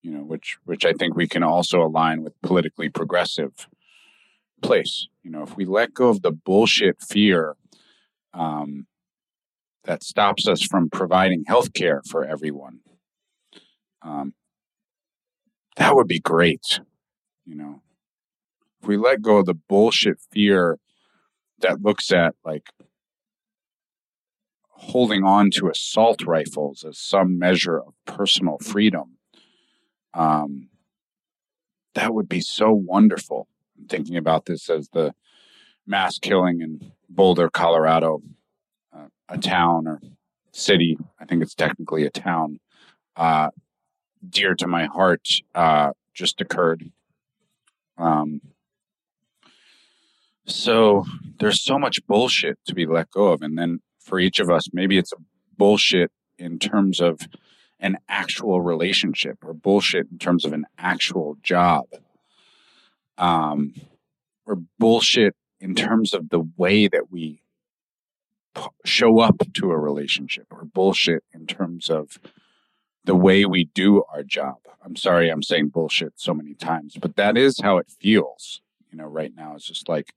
You 0.02 0.12
know, 0.12 0.24
which 0.24 0.58
which 0.66 0.84
I 0.84 0.94
think 0.94 1.16
we 1.16 1.28
can 1.28 1.44
also 1.44 1.82
align 1.82 2.24
with 2.24 2.34
politically 2.42 2.90
progressive 2.90 3.68
place. 4.62 5.08
You 5.24 5.30
know, 5.30 5.44
if 5.44 5.56
we 5.56 5.66
let 5.66 5.94
go 5.94 6.10
of 6.10 6.24
the 6.24 6.32
bullshit 6.32 7.02
fear 7.02 7.56
um, 8.34 8.88
that 9.84 10.04
stops 10.04 10.48
us 10.48 10.64
from 10.64 10.90
providing 10.90 11.44
health 11.48 11.74
care 11.74 12.02
for 12.10 12.26
everyone, 12.26 12.80
um, 14.02 14.34
that 15.78 15.96
would 15.96 16.08
be 16.08 16.20
great. 16.20 16.80
You 17.46 17.56
know, 17.56 17.82
if 18.82 18.88
we 18.88 18.98
let 18.98 19.22
go 19.22 19.38
of 19.38 19.46
the 19.46 19.54
bullshit 19.54 20.18
fear 20.32 20.80
that 21.60 21.82
looks 21.82 22.12
at 22.12 22.34
like 22.44 22.70
holding 24.82 25.24
on 25.24 25.52
to 25.52 25.70
assault 25.70 26.26
rifles 26.26 26.84
as 26.84 26.98
some 26.98 27.38
measure 27.38 27.80
of 27.80 27.94
personal 28.06 28.58
freedom, 28.58 29.18
um, 30.14 30.70
that 31.94 32.14
would 32.14 32.28
be 32.28 32.42
so 32.42 32.72
wonderful. 32.72 33.48
I'm 33.78 33.88
thinking 33.88 34.18
about 34.18 34.46
this 34.46 34.70
as 34.70 34.90
the 34.90 35.14
mass 35.86 36.18
killing 36.18 36.62
in 36.62 36.92
Boulder, 37.10 37.50
Colorado, 37.50 38.24
uh, 38.96 39.08
a 39.30 39.38
town 39.38 39.88
or 39.88 40.02
city. 40.52 40.98
I 41.20 41.26
think 41.26 41.44
it's 41.44 41.56
technically 41.56 42.04
a 42.06 42.10
town. 42.10 42.60
Uh, 43.16 43.50
dear 44.28 44.56
to 44.56 44.68
my 44.68 44.86
heart 44.86 45.28
uh, 45.54 45.92
just 46.14 46.42
occurred. 46.42 46.92
Um, 47.98 48.42
so 50.48 51.06
there's 51.40 51.62
so 51.62 51.78
much 51.78 52.06
bullshit 52.08 52.58
to 52.66 52.74
be 52.74 52.86
let 52.86 53.12
go 53.12 53.28
of. 53.28 53.42
And 53.42 53.58
then 53.58 53.82
for 54.04 54.20
each 54.20 54.40
of 54.40 54.50
us, 54.50 54.74
maybe 54.74 54.98
it's 54.98 55.14
a 55.14 55.22
bullshit 55.58 56.12
in 56.38 56.60
terms 56.60 57.00
of 57.00 57.28
an 57.80 57.98
actual 58.08 58.62
relationship 58.62 59.38
or 59.44 59.54
bullshit 59.54 60.08
in 60.12 60.18
terms 60.18 60.46
of 60.46 60.54
an 60.54 60.66
actual 60.78 61.38
job. 61.42 61.86
Um, 63.18 63.74
or 64.46 64.58
bullshit 64.80 65.36
in 65.60 65.76
terms 65.76 66.14
of 66.14 66.30
the 66.30 66.44
way 66.58 66.88
that 66.88 67.12
we 67.12 67.42
p- 68.56 68.64
show 68.84 69.20
up 69.20 69.42
to 69.54 69.72
a 69.72 69.78
relationship 69.78 70.48
or 70.52 70.66
bullshit 70.66 71.24
in 71.34 71.46
terms 71.46 71.90
of 71.90 72.20
the 73.06 73.16
way 73.16 73.46
we 73.46 73.66
do 73.66 74.04
our 74.14 74.24
job. 74.24 74.58
I'm 74.84 74.96
sorry 74.96 75.30
I'm 75.30 75.44
saying 75.44 75.70
bullshit 75.70 76.14
so 76.16 76.34
many 76.34 76.54
times, 76.54 76.98
but 77.00 77.16
that 77.16 77.38
is 77.38 77.60
how 77.62 77.78
it 77.78 77.90
feels, 77.90 78.62
you 78.92 78.98
know, 78.98 79.06
right 79.06 79.34
now. 79.36 79.56
It's 79.56 79.68
just 79.68 79.88
like, 79.88 80.14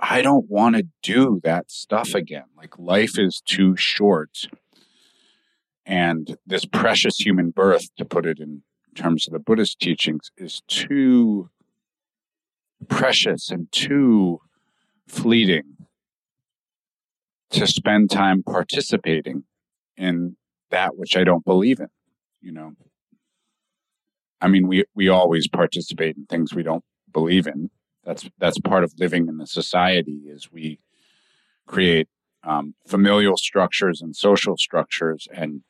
I 0.00 0.22
don't 0.22 0.48
want 0.48 0.76
to 0.76 0.86
do 1.02 1.40
that 1.44 1.70
stuff 1.70 2.14
again. 2.14 2.46
Like, 2.56 2.78
life 2.78 3.18
is 3.18 3.42
too 3.44 3.76
short. 3.76 4.46
And 5.84 6.38
this 6.46 6.64
precious 6.64 7.18
human 7.18 7.50
birth, 7.50 7.94
to 7.96 8.04
put 8.04 8.24
it 8.24 8.40
in 8.40 8.62
terms 8.94 9.26
of 9.26 9.32
the 9.32 9.38
Buddhist 9.38 9.78
teachings, 9.78 10.30
is 10.38 10.62
too 10.68 11.50
precious 12.88 13.50
and 13.50 13.70
too 13.72 14.40
fleeting 15.06 15.76
to 17.50 17.66
spend 17.66 18.10
time 18.10 18.42
participating 18.42 19.44
in 19.96 20.36
that 20.70 20.96
which 20.96 21.16
I 21.16 21.24
don't 21.24 21.44
believe 21.44 21.80
in, 21.80 21.88
you 22.40 22.52
know. 22.52 22.72
I 24.40 24.48
mean, 24.48 24.66
we, 24.66 24.84
we 24.94 25.08
always 25.08 25.48
participate 25.48 26.16
in 26.16 26.24
things 26.26 26.54
we 26.54 26.62
don't 26.62 26.84
believe 27.12 27.46
in. 27.46 27.70
That's 28.04 28.28
that's 28.38 28.58
part 28.58 28.84
of 28.84 28.94
living 28.98 29.28
in 29.28 29.36
the 29.38 29.46
society 29.46 30.22
is 30.26 30.50
we 30.50 30.80
create 31.66 32.08
um, 32.42 32.74
familial 32.86 33.36
structures 33.36 34.00
and 34.00 34.16
social 34.16 34.56
structures, 34.56 35.28
and 35.32 35.62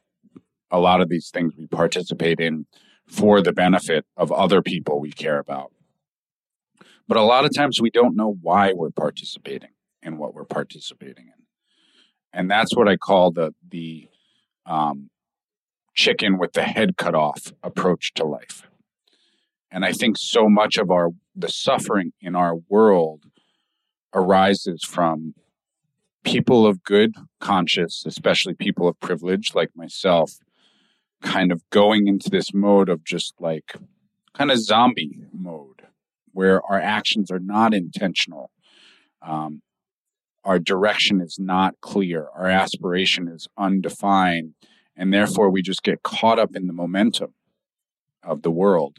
a 0.71 0.79
lot 0.79 1.01
of 1.01 1.09
these 1.09 1.31
things 1.31 1.55
we 1.57 1.67
participate 1.67 2.39
in 2.39 2.67
for 3.07 3.43
the 3.43 3.53
benefit 3.53 4.07
of 4.17 4.31
other 4.31 4.63
people 4.63 5.01
we 5.01 5.11
care 5.11 5.39
about. 5.39 5.73
But 7.09 7.17
a 7.17 7.23
lot 7.23 7.45
of 7.45 7.53
times 7.55 7.81
we 7.81 7.91
don't 7.91 8.17
know 8.17 8.37
why 8.41 8.73
we're 8.73 8.91
participating 8.91 9.71
in 10.03 10.17
what 10.17 10.33
we're 10.33 10.45
participating 10.45 11.27
in, 11.27 11.43
and 12.33 12.49
that's 12.49 12.77
what 12.77 12.89
I 12.89 12.97
call 12.97 13.33
the 13.33 13.53
the 13.69 14.09
um, 14.67 15.11
chicken 15.95 16.39
with 16.39 16.53
the 16.53 16.63
head 16.63 16.97
cut 16.97 17.17
off 17.17 17.53
approach 17.65 18.15
to 18.15 18.25
life. 18.25 18.70
And 19.71 19.85
I 19.85 19.93
think 19.93 20.17
so 20.19 20.49
much 20.49 20.77
of 20.77 20.91
our 20.91 21.11
the 21.35 21.49
suffering 21.49 22.13
in 22.21 22.35
our 22.35 22.57
world 22.69 23.25
arises 24.13 24.83
from 24.85 25.35
people 26.25 26.67
of 26.67 26.83
good 26.83 27.15
conscience, 27.41 28.05
especially 28.07 28.55
people 28.55 28.89
of 28.89 28.99
privilege 29.01 29.55
like 29.55 29.71
myself, 29.75 30.39
kind 31.23 31.53
of 31.53 31.63
going 31.71 32.09
into 32.09 32.29
this 32.31 32.53
mode 32.53 32.89
of 32.89 33.05
just 33.05 33.35
like 33.41 33.77
kind 34.35 34.51
of 34.51 34.59
zombie 34.59 35.19
mode 35.33 35.83
where 36.33 36.63
our 36.67 36.81
actions 36.81 37.31
are 37.31 37.41
not 37.41 37.75
intentional. 37.75 38.51
Um, 39.23 39.63
our 40.45 40.59
direction 40.59 41.21
is 41.21 41.39
not 41.39 41.75
clear. 41.81 42.29
Our 42.35 42.47
aspiration 42.47 43.29
is 43.29 43.47
undefined. 43.59 44.55
And 44.97 45.13
therefore, 45.13 45.51
we 45.51 45.63
just 45.63 45.83
get 45.83 46.03
caught 46.03 46.39
up 46.39 46.55
in 46.55 46.67
the 46.67 46.73
momentum 46.73 47.35
of 48.23 48.43
the 48.43 48.51
world. 48.51 48.99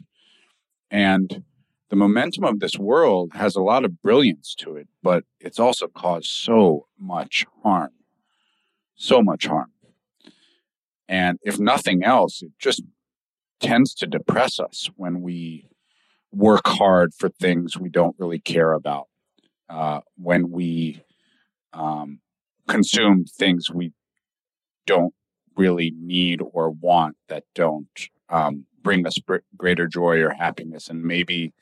And 0.92 1.42
the 1.88 1.96
momentum 1.96 2.44
of 2.44 2.60
this 2.60 2.78
world 2.78 3.32
has 3.32 3.56
a 3.56 3.62
lot 3.62 3.86
of 3.86 4.02
brilliance 4.02 4.54
to 4.58 4.76
it, 4.76 4.88
but 5.02 5.24
it's 5.40 5.58
also 5.58 5.88
caused 5.88 6.26
so 6.26 6.86
much 6.98 7.46
harm. 7.62 7.92
So 8.94 9.22
much 9.22 9.46
harm. 9.46 9.72
And 11.08 11.38
if 11.42 11.58
nothing 11.58 12.04
else, 12.04 12.42
it 12.42 12.52
just 12.58 12.82
tends 13.58 13.94
to 13.94 14.06
depress 14.06 14.60
us 14.60 14.90
when 14.96 15.22
we 15.22 15.66
work 16.30 16.66
hard 16.66 17.14
for 17.14 17.30
things 17.30 17.78
we 17.78 17.88
don't 17.88 18.16
really 18.18 18.38
care 18.38 18.72
about, 18.72 19.08
uh, 19.70 20.00
when 20.16 20.50
we 20.50 21.02
um, 21.72 22.20
consume 22.68 23.24
things 23.24 23.70
we 23.70 23.92
don't 24.86 25.14
really 25.56 25.92
need 25.98 26.40
or 26.42 26.70
want 26.70 27.16
that 27.28 27.44
don't 27.54 28.08
um, 28.28 28.66
bring 28.82 29.06
us 29.06 29.18
greater 29.56 29.86
joy 29.86 30.18
or 30.18 30.30
happiness. 30.30 30.88
And 30.88 31.02
maybe 31.02 31.52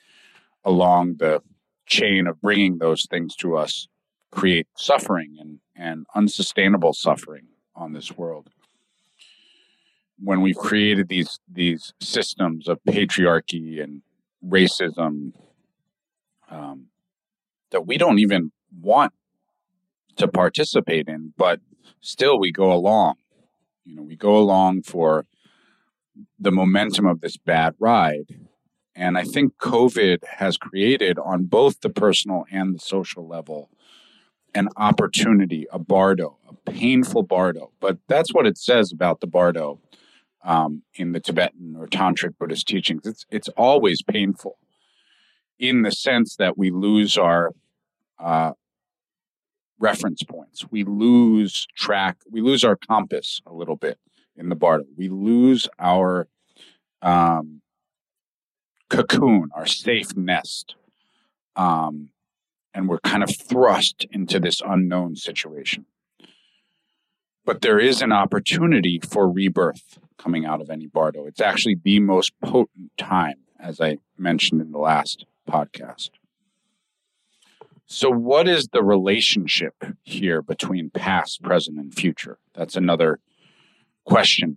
along 0.64 1.16
the 1.18 1.42
chain 1.86 2.26
of 2.26 2.40
bringing 2.40 2.78
those 2.78 3.06
things 3.10 3.34
to 3.36 3.56
us, 3.56 3.88
create 4.30 4.66
suffering 4.76 5.36
and, 5.40 5.58
and 5.74 6.06
unsustainable 6.14 6.92
suffering 6.92 7.48
on 7.74 7.92
this 7.92 8.16
world. 8.16 8.48
When 10.22 10.42
we've 10.42 10.56
created 10.56 11.08
these 11.08 11.40
these 11.50 11.94
systems 12.00 12.68
of 12.68 12.78
patriarchy 12.86 13.82
and 13.82 14.02
racism 14.46 15.32
um, 16.50 16.86
that 17.70 17.86
we 17.86 17.96
don't 17.96 18.18
even 18.18 18.52
want 18.80 19.14
to 20.16 20.28
participate 20.28 21.08
in, 21.08 21.32
but 21.38 21.60
still 22.00 22.38
we 22.38 22.52
go 22.52 22.70
along. 22.70 23.14
You 23.84 23.96
know, 23.96 24.02
we 24.02 24.16
go 24.16 24.36
along 24.36 24.82
for 24.82 25.26
the 26.38 26.52
momentum 26.52 27.06
of 27.06 27.20
this 27.20 27.36
bad 27.36 27.74
ride. 27.78 28.38
And 28.94 29.16
I 29.16 29.24
think 29.24 29.56
COVID 29.58 30.24
has 30.38 30.56
created 30.56 31.18
on 31.18 31.44
both 31.44 31.80
the 31.80 31.90
personal 31.90 32.44
and 32.50 32.74
the 32.74 32.80
social 32.80 33.26
level 33.26 33.70
an 34.54 34.68
opportunity, 34.76 35.66
a 35.72 35.78
bardo, 35.78 36.36
a 36.48 36.70
painful 36.70 37.22
bardo. 37.22 37.70
But 37.80 37.98
that's 38.08 38.34
what 38.34 38.46
it 38.46 38.58
says 38.58 38.92
about 38.92 39.20
the 39.20 39.26
bardo 39.26 39.80
um, 40.44 40.82
in 40.94 41.12
the 41.12 41.20
Tibetan 41.20 41.76
or 41.76 41.86
Tantric 41.86 42.36
Buddhist 42.38 42.66
teachings. 42.66 43.06
It's 43.06 43.24
it's 43.30 43.48
always 43.56 44.02
painful, 44.02 44.58
in 45.58 45.82
the 45.82 45.92
sense 45.92 46.36
that 46.36 46.58
we 46.58 46.70
lose 46.70 47.16
our 47.16 47.52
uh, 48.18 48.52
reference 49.78 50.22
points. 50.22 50.64
We 50.70 50.84
lose 50.84 51.66
track. 51.76 52.18
We 52.30 52.40
lose 52.40 52.64
our 52.64 52.76
compass 52.76 53.40
a 53.46 53.52
little 53.52 53.76
bit 53.76 53.98
in 54.40 54.48
the 54.48 54.56
bardo. 54.56 54.86
We 54.96 55.08
lose 55.08 55.68
our 55.78 56.26
um, 57.02 57.60
cocoon, 58.88 59.50
our 59.54 59.66
safe 59.66 60.16
nest, 60.16 60.74
um, 61.54 62.08
and 62.74 62.88
we're 62.88 63.00
kind 63.00 63.22
of 63.22 63.36
thrust 63.36 64.06
into 64.10 64.40
this 64.40 64.62
unknown 64.66 65.14
situation. 65.14 65.84
But 67.44 67.60
there 67.60 67.78
is 67.78 68.02
an 68.02 68.12
opportunity 68.12 69.00
for 69.00 69.30
rebirth 69.30 69.98
coming 70.18 70.44
out 70.44 70.60
of 70.60 70.70
any 70.70 70.86
bardo. 70.86 71.26
It's 71.26 71.40
actually 71.40 71.76
the 71.82 72.00
most 72.00 72.32
potent 72.40 72.92
time, 72.96 73.38
as 73.58 73.80
I 73.80 73.98
mentioned 74.16 74.60
in 74.60 74.72
the 74.72 74.78
last 74.78 75.26
podcast. 75.48 76.10
So, 77.86 78.08
what 78.08 78.46
is 78.46 78.68
the 78.68 78.84
relationship 78.84 79.74
here 80.02 80.42
between 80.42 80.90
past, 80.90 81.42
present, 81.42 81.76
and 81.76 81.92
future? 81.92 82.38
That's 82.54 82.76
another 82.76 83.18
question. 84.10 84.56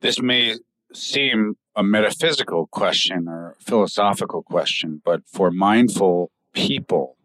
This 0.00 0.20
may 0.20 0.56
seem 0.92 1.54
a 1.76 1.84
metaphysical 1.84 2.66
question 2.66 3.28
or 3.28 3.56
philosophical 3.60 4.42
question, 4.42 5.00
but 5.04 5.20
for 5.26 5.52
mindful 5.52 6.32
people, 6.52 7.16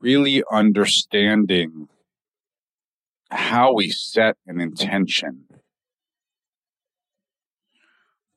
really 0.00 0.42
understanding 0.50 1.88
how 3.30 3.74
we 3.74 3.90
set 3.90 4.36
an 4.46 4.58
intention 4.58 5.44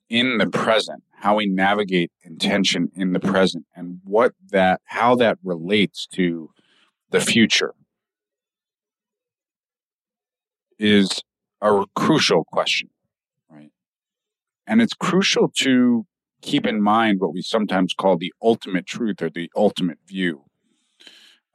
in 0.10 0.38
the 0.38 0.48
present, 0.48 1.04
how 1.20 1.36
we 1.36 1.46
navigate 1.46 2.12
intention 2.24 2.91
in 2.93 3.13
the 3.13 3.20
present, 3.20 3.65
and 3.74 4.00
what 4.04 4.34
that, 4.50 4.82
how 4.86 5.15
that 5.15 5.38
relates 5.43 6.08
to 6.08 6.50
the 7.12 7.22
future 7.22 7.74
is 10.80 11.22
a 11.62 11.86
crucial 11.96 12.44
question, 12.46 12.90
right? 13.50 13.72
And 14.66 14.82
it's 14.82 14.94
crucial 14.94 15.50
to 15.60 16.06
keep 16.42 16.66
in 16.66 16.82
mind 16.82 17.20
what 17.20 17.34
we 17.34 17.42
sometimes 17.42 17.94
call 17.94 18.18
the 18.18 18.34
ultimate 18.42 18.86
truth 18.86 19.22
or 19.22 19.30
the 19.30 19.50
ultimate 19.56 20.00
view. 20.08 20.44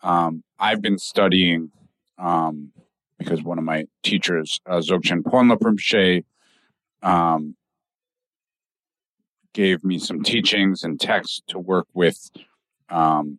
Um, 0.02 0.42
I've 0.58 0.82
been 0.82 0.98
studying 0.98 1.70
um, 2.18 2.72
because 3.18 3.42
one 3.42 3.58
of 3.58 3.64
my 3.64 3.85
teachers, 4.02 4.61
uh, 4.66 4.78
Dzogchen 4.78 5.22
Rinpoche, 5.22 6.24
um, 7.02 7.56
gave 9.52 9.85
me 9.85 9.98
some 9.98 10.22
teachings 10.22 10.82
and 10.82 11.00
texts 11.00 11.42
to 11.48 11.58
work 11.58 11.87
with 11.94 12.30
um, 12.88 13.38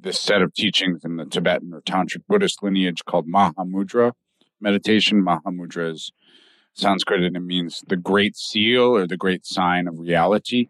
this 0.00 0.18
set 0.20 0.42
of 0.42 0.54
teachings 0.54 1.04
in 1.04 1.16
the 1.16 1.24
Tibetan 1.24 1.72
or 1.74 1.82
Tantric 1.82 2.22
Buddhist 2.28 2.62
lineage 2.62 3.04
called 3.04 3.28
Mahamudra 3.28 4.12
meditation. 4.60 5.24
Mahamudra 5.24 5.92
is 5.92 6.12
Sanskrit 6.74 7.22
and 7.22 7.36
it 7.36 7.40
means 7.40 7.82
the 7.88 7.96
great 7.96 8.36
seal 8.36 8.96
or 8.96 9.06
the 9.06 9.16
great 9.16 9.44
sign 9.44 9.88
of 9.88 9.98
reality. 9.98 10.68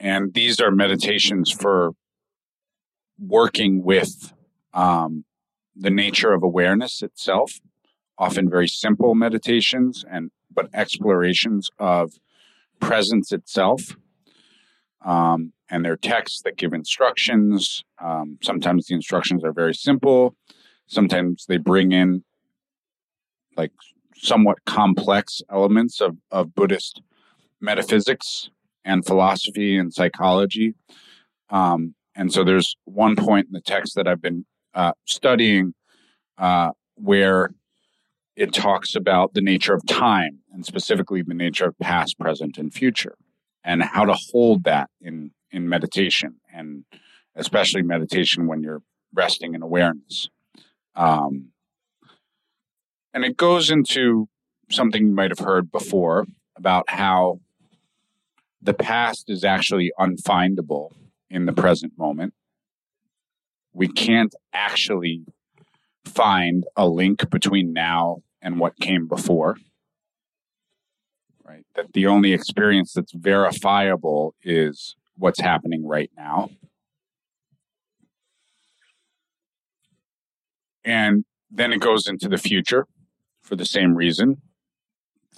And 0.00 0.34
these 0.34 0.60
are 0.60 0.70
meditations 0.70 1.50
for 1.50 1.92
working 3.18 3.82
with 3.82 4.32
um, 4.72 5.24
the 5.74 5.90
nature 5.90 6.32
of 6.32 6.42
awareness 6.42 7.02
itself, 7.02 7.60
often 8.16 8.48
very 8.48 8.68
simple 8.68 9.14
meditations 9.14 10.04
and 10.08 10.30
but 10.52 10.68
explorations 10.74 11.70
of 11.78 12.14
presence 12.80 13.32
itself. 13.32 13.96
Um, 15.04 15.52
and 15.70 15.84
there 15.84 15.92
are 15.92 15.96
texts 15.96 16.42
that 16.42 16.56
give 16.56 16.72
instructions. 16.72 17.84
Um, 18.02 18.38
sometimes 18.42 18.86
the 18.86 18.94
instructions 18.94 19.44
are 19.44 19.52
very 19.52 19.74
simple. 19.74 20.34
Sometimes 20.88 21.46
they 21.46 21.56
bring 21.56 21.92
in 21.92 22.24
like 23.56 23.72
somewhat 24.16 24.64
complex 24.64 25.40
elements 25.50 26.00
of, 26.00 26.16
of 26.30 26.54
Buddhist 26.54 27.02
metaphysics 27.60 28.50
and 28.84 29.06
philosophy 29.06 29.76
and 29.76 29.92
psychology. 29.92 30.74
Um, 31.50 31.94
and 32.16 32.32
so 32.32 32.42
there's 32.42 32.76
one 32.84 33.14
point 33.14 33.46
in 33.46 33.52
the 33.52 33.60
text 33.60 33.94
that 33.94 34.08
I've 34.08 34.22
been 34.22 34.44
uh, 34.74 34.92
studying 35.04 35.74
uh, 36.36 36.70
where 36.96 37.50
it 38.36 38.52
talks 38.52 38.94
about 38.94 39.34
the 39.34 39.40
nature 39.40 39.74
of 39.74 39.86
time 39.86 40.38
and 40.52 40.64
specifically 40.64 41.22
the 41.22 41.34
nature 41.34 41.66
of 41.66 41.78
past, 41.78 42.18
present, 42.18 42.58
and 42.58 42.72
future, 42.72 43.16
and 43.64 43.82
how 43.82 44.04
to 44.04 44.14
hold 44.32 44.64
that 44.64 44.90
in 45.00 45.32
in 45.50 45.68
meditation, 45.68 46.36
and 46.52 46.84
especially 47.34 47.82
meditation 47.82 48.46
when 48.46 48.62
you're 48.62 48.82
resting 49.14 49.54
in 49.54 49.62
awareness. 49.62 50.28
Um, 50.98 51.50
and 53.14 53.24
it 53.24 53.36
goes 53.36 53.70
into 53.70 54.28
something 54.68 55.06
you 55.06 55.14
might 55.14 55.30
have 55.30 55.38
heard 55.38 55.70
before 55.70 56.26
about 56.56 56.90
how 56.90 57.40
the 58.60 58.74
past 58.74 59.30
is 59.30 59.44
actually 59.44 59.92
unfindable 59.98 60.90
in 61.30 61.46
the 61.46 61.52
present 61.52 61.96
moment. 61.96 62.34
We 63.72 63.86
can't 63.86 64.34
actually 64.52 65.24
find 66.04 66.64
a 66.76 66.88
link 66.88 67.30
between 67.30 67.72
now 67.72 68.22
and 68.42 68.58
what 68.58 68.80
came 68.80 69.06
before. 69.06 69.56
Right? 71.44 71.64
That 71.76 71.92
the 71.92 72.06
only 72.06 72.32
experience 72.32 72.92
that's 72.92 73.12
verifiable 73.12 74.34
is 74.42 74.96
what's 75.16 75.40
happening 75.40 75.86
right 75.86 76.10
now. 76.16 76.50
And 80.88 81.26
then 81.50 81.74
it 81.74 81.80
goes 81.80 82.08
into 82.08 82.30
the 82.30 82.38
future 82.38 82.86
for 83.42 83.56
the 83.56 83.66
same 83.66 83.94
reason 83.94 84.40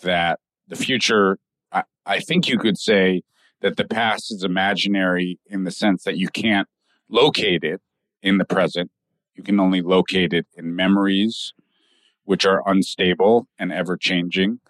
that 0.02 0.38
the 0.68 0.76
future, 0.76 1.38
I, 1.72 1.82
I 2.06 2.20
think 2.20 2.46
you 2.46 2.56
could 2.56 2.78
say 2.78 3.22
that 3.60 3.76
the 3.76 3.84
past 3.84 4.32
is 4.32 4.44
imaginary 4.44 5.40
in 5.46 5.64
the 5.64 5.72
sense 5.72 6.04
that 6.04 6.16
you 6.16 6.28
can't 6.28 6.68
locate 7.08 7.64
it 7.64 7.80
in 8.22 8.38
the 8.38 8.44
present. 8.44 8.92
You 9.34 9.42
can 9.42 9.58
only 9.58 9.80
locate 9.80 10.32
it 10.32 10.46
in 10.54 10.76
memories, 10.76 11.52
which 12.22 12.46
are 12.46 12.62
unstable 12.64 13.48
and 13.58 13.72
ever 13.72 13.96
changing. 13.96 14.60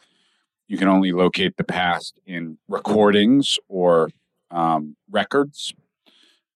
You 0.66 0.78
can 0.78 0.88
only 0.88 1.12
locate 1.12 1.58
the 1.58 1.64
past 1.64 2.18
in 2.24 2.56
recordings 2.68 3.58
or 3.68 4.08
um, 4.50 4.96
records. 5.10 5.74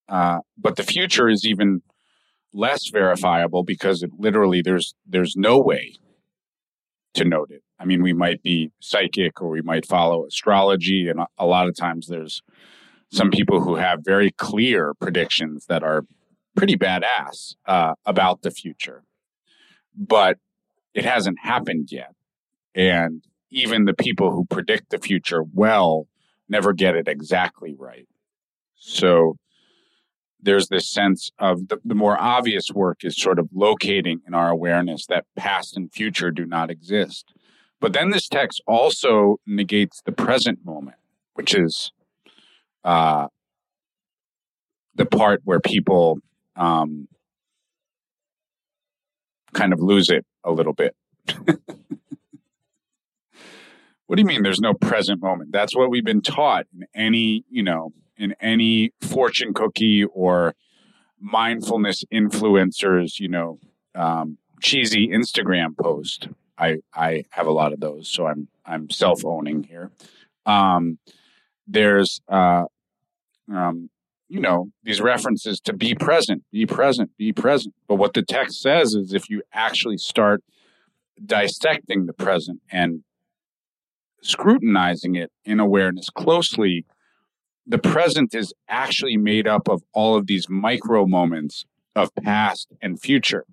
Uh, 0.09 0.39
but 0.57 0.77
the 0.77 0.83
future 0.83 1.29
is 1.29 1.45
even 1.45 1.83
less 2.55 2.89
verifiable 2.89 3.65
because 3.65 4.03
it 4.03 4.11
literally 4.19 4.63
there's 4.63 4.95
there's 5.07 5.35
no 5.37 5.59
way 5.59 5.95
to 7.15 7.25
note 7.25 7.51
it. 7.51 7.63
I 7.79 7.85
mean, 7.85 8.03
we 8.03 8.13
might 8.13 8.43
be 8.43 8.71
psychic 8.81 9.43
or 9.43 9.49
we 9.49 9.61
might 9.63 9.87
follow 9.87 10.27
astrology, 10.27 11.09
and 11.09 11.21
a 11.37 11.47
lot 11.47 11.69
of 11.69 11.77
times 11.77 12.07
there's 12.07 12.43
some 13.13 13.31
people 13.31 13.61
who 13.61 13.77
have 13.77 14.01
very 14.05 14.31
clear 14.31 14.95
predictions 14.95 15.67
that 15.67 15.83
are 15.83 16.05
pretty 16.57 16.77
badass 16.77 17.55
uh, 17.67 17.95
about 18.07 18.43
the 18.43 18.51
future, 18.51 19.03
but 19.97 20.39
it 20.95 21.05
hasn't 21.05 21.39
happened 21.43 21.89
yet. 21.91 22.15
And 22.75 23.25
even 23.51 23.85
the 23.85 23.95
people 23.95 24.31
who 24.31 24.45
predict 24.47 24.91
the 24.91 24.99
future 24.99 25.43
well 25.43 26.07
never 26.49 26.73
get 26.73 26.97
it 26.97 27.09
exactly 27.09 27.75
right. 27.77 28.09
So 28.77 29.37
there's 30.45 30.69
this 30.69 30.89
sense 30.89 31.31
of 31.39 31.69
the, 31.69 31.81
the 31.85 31.95
more 31.95 32.21
obvious 32.21 32.71
work 32.73 32.99
is 33.03 33.17
sort 33.17 33.39
of 33.39 33.49
locating 33.53 34.21
in 34.27 34.35
our 34.35 34.51
awareness 34.51 35.07
that 35.07 35.25
past 35.37 35.77
and 35.77 35.93
future 35.93 36.31
do 36.31 36.47
not 36.47 36.71
exist. 36.71 37.33
But 37.81 37.93
then 37.93 38.11
this 38.11 38.29
text 38.29 38.63
also 38.67 39.39
negates 39.47 40.03
the 40.05 40.13
present 40.13 40.65
moment, 40.65 40.97
which 41.35 41.55
is 41.55 41.93
uh, 42.85 43.29
the 44.95 45.07
part 45.07 45.41
where 45.45 45.61
people 45.61 46.19
um, 46.57 47.09
kind 49.53 49.73
of 49.73 49.81
lose 49.81 50.11
it 50.11 50.25
a 50.45 50.53
little 50.53 50.75
bit. 50.75 50.95
what 54.07 54.17
do 54.17 54.21
you 54.21 54.27
mean 54.27 54.43
there's 54.43 54.61
no 54.61 54.75
present 54.75 55.23
moment? 55.23 55.53
That's 55.53 55.75
what 55.75 55.91
we've 55.91 56.05
been 56.05 56.23
taught 56.23 56.67
in 56.75 56.87
any, 56.95 57.45
you 57.51 57.63
know, 57.63 57.93
in 58.17 58.35
any 58.41 58.93
fortune 59.01 59.55
cookie 59.55 60.05
or 60.05 60.55
mindfulness 61.21 62.05
influencers, 62.13 63.19
you 63.19 63.29
know, 63.29 63.59
um, 63.95 64.39
cheesy 64.61 65.09
Instagram 65.09 65.77
post. 65.77 66.29
I 66.57 66.79
I 66.95 67.25
have 67.31 67.47
a 67.47 67.53
lot 67.53 67.73
of 67.73 67.81
those, 67.81 68.09
so 68.09 68.27
I'm 68.27 68.49
I'm 68.65 68.91
self 68.91 69.25
owning 69.25 69.65
here. 69.65 69.91
Um, 70.47 70.99
there's 71.67 72.21
uh, 72.29 72.65
um, 73.53 73.91
you 74.29 74.41
know 74.41 74.71
these 74.83 75.01
references 75.01 75.61
to 75.61 75.73
be 75.73 75.95
present, 75.95 76.45
be 76.53 76.67
present, 76.67 77.11
be 77.17 77.33
present. 77.33 77.75
But 77.89 77.97
what 77.97 78.15
the 78.15 78.23
text 78.23 78.61
says 78.61 78.95
is 78.95 79.13
if 79.13 79.29
you 79.29 79.43
actually 79.53 79.99
start 79.99 80.43
dissecting 81.25 82.07
the 82.07 82.13
present 82.13 82.61
and 82.71 83.05
scrutinizing 84.23 85.17
it 85.17 85.31
in 85.45 85.61
awareness 85.61 86.09
closely, 86.11 86.85
the 87.67 87.79
present 87.79 88.35
is 88.35 88.53
actually 88.69 89.17
made 89.17 89.47
up 89.47 89.69
of 89.69 89.83
all 89.93 90.17
of 90.17 90.27
these 90.27 90.49
micro 90.49 91.07
moments 91.07 91.65
of 91.97 92.15
past 92.17 92.69
and 92.83 93.01
future. 93.01 93.45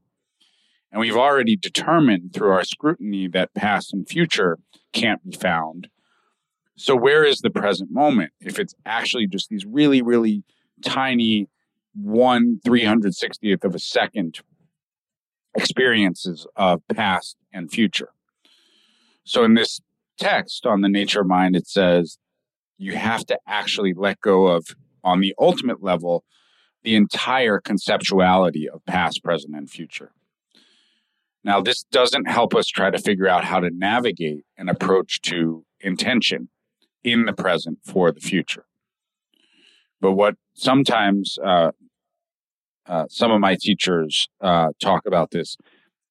And 0.91 1.00
we've 1.00 1.15
already 1.15 1.56
determined 1.56 2.34
through 2.34 2.52
our 2.52 2.65
scrutiny 2.65 3.28
that 3.30 3.54
past 3.54 3.93
and 3.93 4.08
future 4.08 4.60
can't 4.91 5.24
be 5.24 5.36
found. 5.36 5.88
So, 6.76 6.95
where 6.95 7.24
is 7.24 7.39
the 7.39 7.50
present 7.50 7.91
moment 7.91 8.34
if 8.41 8.60
it's 8.60 8.74
actually 8.86 9.28
just 9.28 9.50
these 9.50 9.65
really, 9.65 10.02
really 10.02 10.43
tiny 10.84 11.47
one 11.93 12.60
360th 12.65 13.63
of 13.63 13.76
a 13.76 13.80
second 13.80 14.39
experiences 15.56 16.47
of 16.56 16.82
past 16.93 17.38
and 17.54 17.71
future? 17.71 18.10
So, 19.24 19.43
in 19.45 19.54
this 19.54 19.80
text 20.19 20.65
on 20.65 20.82
the 20.82 20.89
nature 20.89 21.21
of 21.21 21.28
mind, 21.28 21.56
it 21.56 21.67
says 21.67 22.17
you 22.82 22.96
have 22.96 23.26
to 23.28 23.38
actually 23.48 23.94
let 23.94 24.20
go 24.22 24.48
of, 24.48 24.76
on 25.04 25.20
the 25.20 25.36
ultimate 25.39 25.84
level, 25.84 26.24
the 26.84 26.96
entire 26.96 27.60
conceptuality 27.60 28.65
of 28.67 28.84
past, 28.86 29.24
present, 29.24 29.56
and 29.56 29.70
future. 29.70 30.12
Now, 31.44 31.62
this 31.62 31.84
doesn't 31.91 32.28
help 32.28 32.56
us 32.56 32.67
try 32.67 32.89
to 32.89 32.98
figure 32.98 33.28
out 33.28 33.46
how 33.46 33.60
to 33.60 33.70
navigate 33.72 34.46
an 34.58 34.67
approach 34.67 35.22
to 35.24 35.63
intention 35.80 36.50
in 37.04 37.26
the 37.26 37.34
present 37.34 37.80
for 37.84 38.12
the 38.12 38.20
future. 38.20 38.65
But 40.00 40.13
what 40.13 40.36
sometimes 40.54 41.38
uh, 41.44 41.72
uh, 42.88 43.06
some 43.10 43.32
of 43.32 43.39
my 43.39 43.58
teachers 43.60 44.28
uh, 44.41 44.70
talk 44.82 45.06
about 45.06 45.32
this 45.32 45.56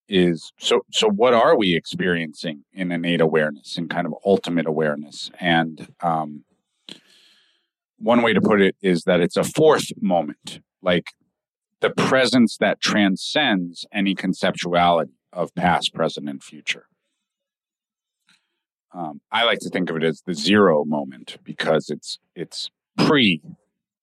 is 0.08 0.52
so 0.58 0.80
so 0.90 1.08
what 1.08 1.34
are 1.34 1.56
we 1.56 1.76
experiencing 1.76 2.64
in 2.72 2.90
innate 2.90 3.20
awareness 3.20 3.78
in 3.78 3.88
kind 3.88 4.08
of 4.08 4.14
ultimate 4.24 4.66
awareness 4.66 5.30
and 5.38 5.92
um, 6.02 6.42
one 8.00 8.22
way 8.22 8.32
to 8.32 8.40
put 8.40 8.60
it 8.60 8.74
is 8.82 9.04
that 9.04 9.20
it's 9.20 9.36
a 9.36 9.44
fourth 9.44 9.92
moment, 10.00 10.60
like 10.82 11.04
the 11.80 11.90
presence 11.90 12.56
that 12.58 12.80
transcends 12.80 13.86
any 13.92 14.14
conceptuality 14.14 15.10
of 15.32 15.54
past, 15.54 15.94
present, 15.94 16.28
and 16.28 16.42
future. 16.42 16.86
Um, 18.92 19.20
I 19.30 19.44
like 19.44 19.60
to 19.60 19.70
think 19.70 19.88
of 19.90 19.96
it 19.96 20.02
as 20.02 20.22
the 20.26 20.34
zero 20.34 20.84
moment 20.84 21.38
because 21.44 21.90
it's 21.90 22.18
it's 22.34 22.70
pre 22.96 23.40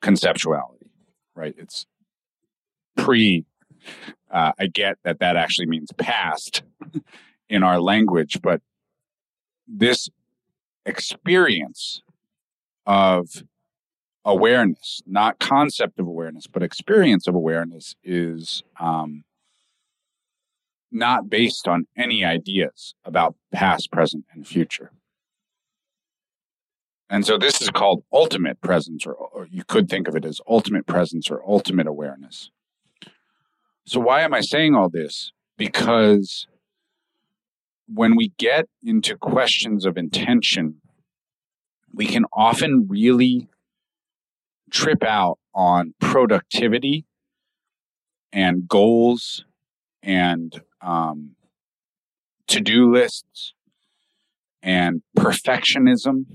conceptuality, 0.01 0.89
right? 1.35 1.55
It's 1.57 1.85
pre. 2.95 3.45
Uh, 4.31 4.51
I 4.59 4.67
get 4.67 4.97
that 5.03 5.19
that 5.19 5.35
actually 5.35 5.67
means 5.67 5.89
past 5.97 6.63
in 7.49 7.63
our 7.63 7.81
language, 7.81 8.39
but 8.41 8.61
this 9.67 10.09
experience 10.85 12.01
of 12.85 13.43
awareness, 14.27 15.01
not 15.07 15.39
concept 15.39 15.99
of 15.99 16.05
awareness, 16.05 16.47
but 16.47 16.61
experience 16.61 17.27
of 17.27 17.33
awareness 17.33 17.95
is 18.03 18.61
um, 18.77 19.23
not 20.91 21.29
based 21.29 21.65
on 21.67 21.87
any 21.97 22.25
ideas 22.25 22.93
about 23.05 23.35
past, 23.53 23.89
present, 23.89 24.25
and 24.33 24.45
future. 24.45 24.91
And 27.09 27.25
so 27.25 27.37
this 27.37 27.61
is 27.61 27.69
called 27.69 28.03
ultimate 28.11 28.59
presence, 28.59 29.05
or, 29.07 29.13
or 29.13 29.47
you 29.49 29.63
could 29.65 29.89
think 29.89 30.09
of 30.09 30.15
it 30.15 30.25
as 30.25 30.41
ultimate 30.45 30.85
presence 30.85 31.31
or 31.31 31.41
ultimate 31.47 31.87
awareness. 31.87 32.51
So, 33.85 34.01
why 34.01 34.23
am 34.23 34.33
I 34.33 34.41
saying 34.41 34.75
all 34.75 34.89
this? 34.89 35.31
Because 35.57 36.47
when 37.87 38.17
we 38.17 38.33
get 38.37 38.67
into 38.83 39.15
questions 39.15 39.85
of 39.85 39.97
intention, 39.97 40.81
we 41.93 42.05
can 42.05 42.25
often 42.33 42.87
really 42.89 43.47
trip 44.71 45.03
out 45.03 45.39
on 45.53 45.93
productivity 45.99 47.05
and 48.31 48.67
goals 48.67 49.45
and 50.03 50.61
um, 50.81 51.35
to 52.47 52.59
do 52.59 52.91
lists 52.91 53.53
and 54.61 55.01
perfectionism 55.17 56.25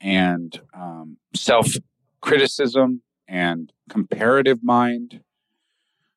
and 0.00 0.60
um, 0.74 1.16
self 1.34 1.72
criticism 2.20 3.02
and 3.28 3.72
comparative 3.88 4.62
mind. 4.62 5.20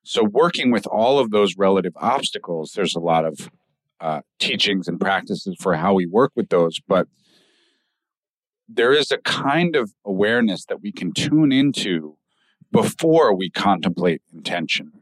So, 0.02 0.24
working 0.24 0.70
with 0.70 0.86
all 0.86 1.18
of 1.18 1.30
those 1.30 1.56
relative 1.56 1.92
obstacles, 1.96 2.72
there's 2.74 2.96
a 2.96 3.00
lot 3.00 3.24
of 3.24 3.50
uh, 4.00 4.20
teachings 4.38 4.88
and 4.88 5.00
practices 5.00 5.56
for 5.60 5.74
how 5.74 5.94
we 5.94 6.06
work 6.06 6.32
with 6.34 6.48
those. 6.48 6.80
But 6.86 7.06
there 8.72 8.92
is 8.92 9.10
a 9.10 9.18
kind 9.18 9.74
of 9.74 9.92
awareness 10.04 10.64
that 10.66 10.80
we 10.80 10.92
can 10.92 11.12
tune 11.12 11.50
into 11.50 12.16
before 12.70 13.34
we 13.34 13.50
contemplate 13.50 14.22
intention. 14.32 14.92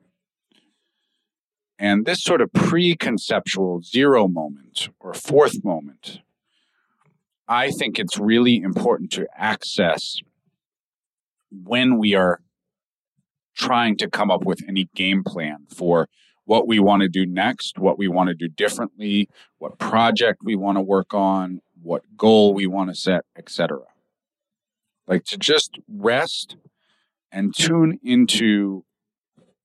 And 1.79 2.07
this 2.07 2.23
sort 2.23 2.41
of 2.41 2.53
pre 2.53 2.97
conceptual 2.97 3.83
zero 3.83 4.27
moment 4.27 4.89
or 4.99 5.13
fourth 5.15 5.63
moment, 5.65 6.21
I 7.47 7.71
think 7.71 7.99
it's 7.99 8.19
really 8.19 8.57
important 8.57 9.13
to 9.13 9.29
access 9.37 10.17
when 11.51 11.99
we 11.99 12.15
are 12.15 12.41
trying 13.57 13.97
to 13.99 14.09
come 14.09 14.31
up 14.31 14.45
with 14.45 14.63
any 14.67 14.89
game 14.95 15.23
plan 15.25 15.67
for 15.75 16.09
what 16.45 16.67
we 16.67 16.79
want 16.79 17.03
to 17.03 17.09
do 17.09 17.27
next, 17.27 17.79
what 17.79 17.99
we 17.99 18.09
want 18.09 18.29
to 18.29 18.35
do 18.35 18.49
differently, 18.49 19.29
what 19.59 19.79
project 19.79 20.41
we 20.43 20.57
want 20.57 20.79
to 20.79 20.83
work 20.83 21.13
on, 21.13 21.61
what 21.89 22.03
goal 22.19 22.53
we 22.53 22.67
want 22.67 22.91
to 22.91 22.95
set, 22.95 23.25
etc. 23.35 23.79
Like 25.07 25.25
to 25.25 25.39
just 25.39 25.79
rest 25.89 26.57
and 27.33 27.55
tune 27.55 27.99
into 28.03 28.85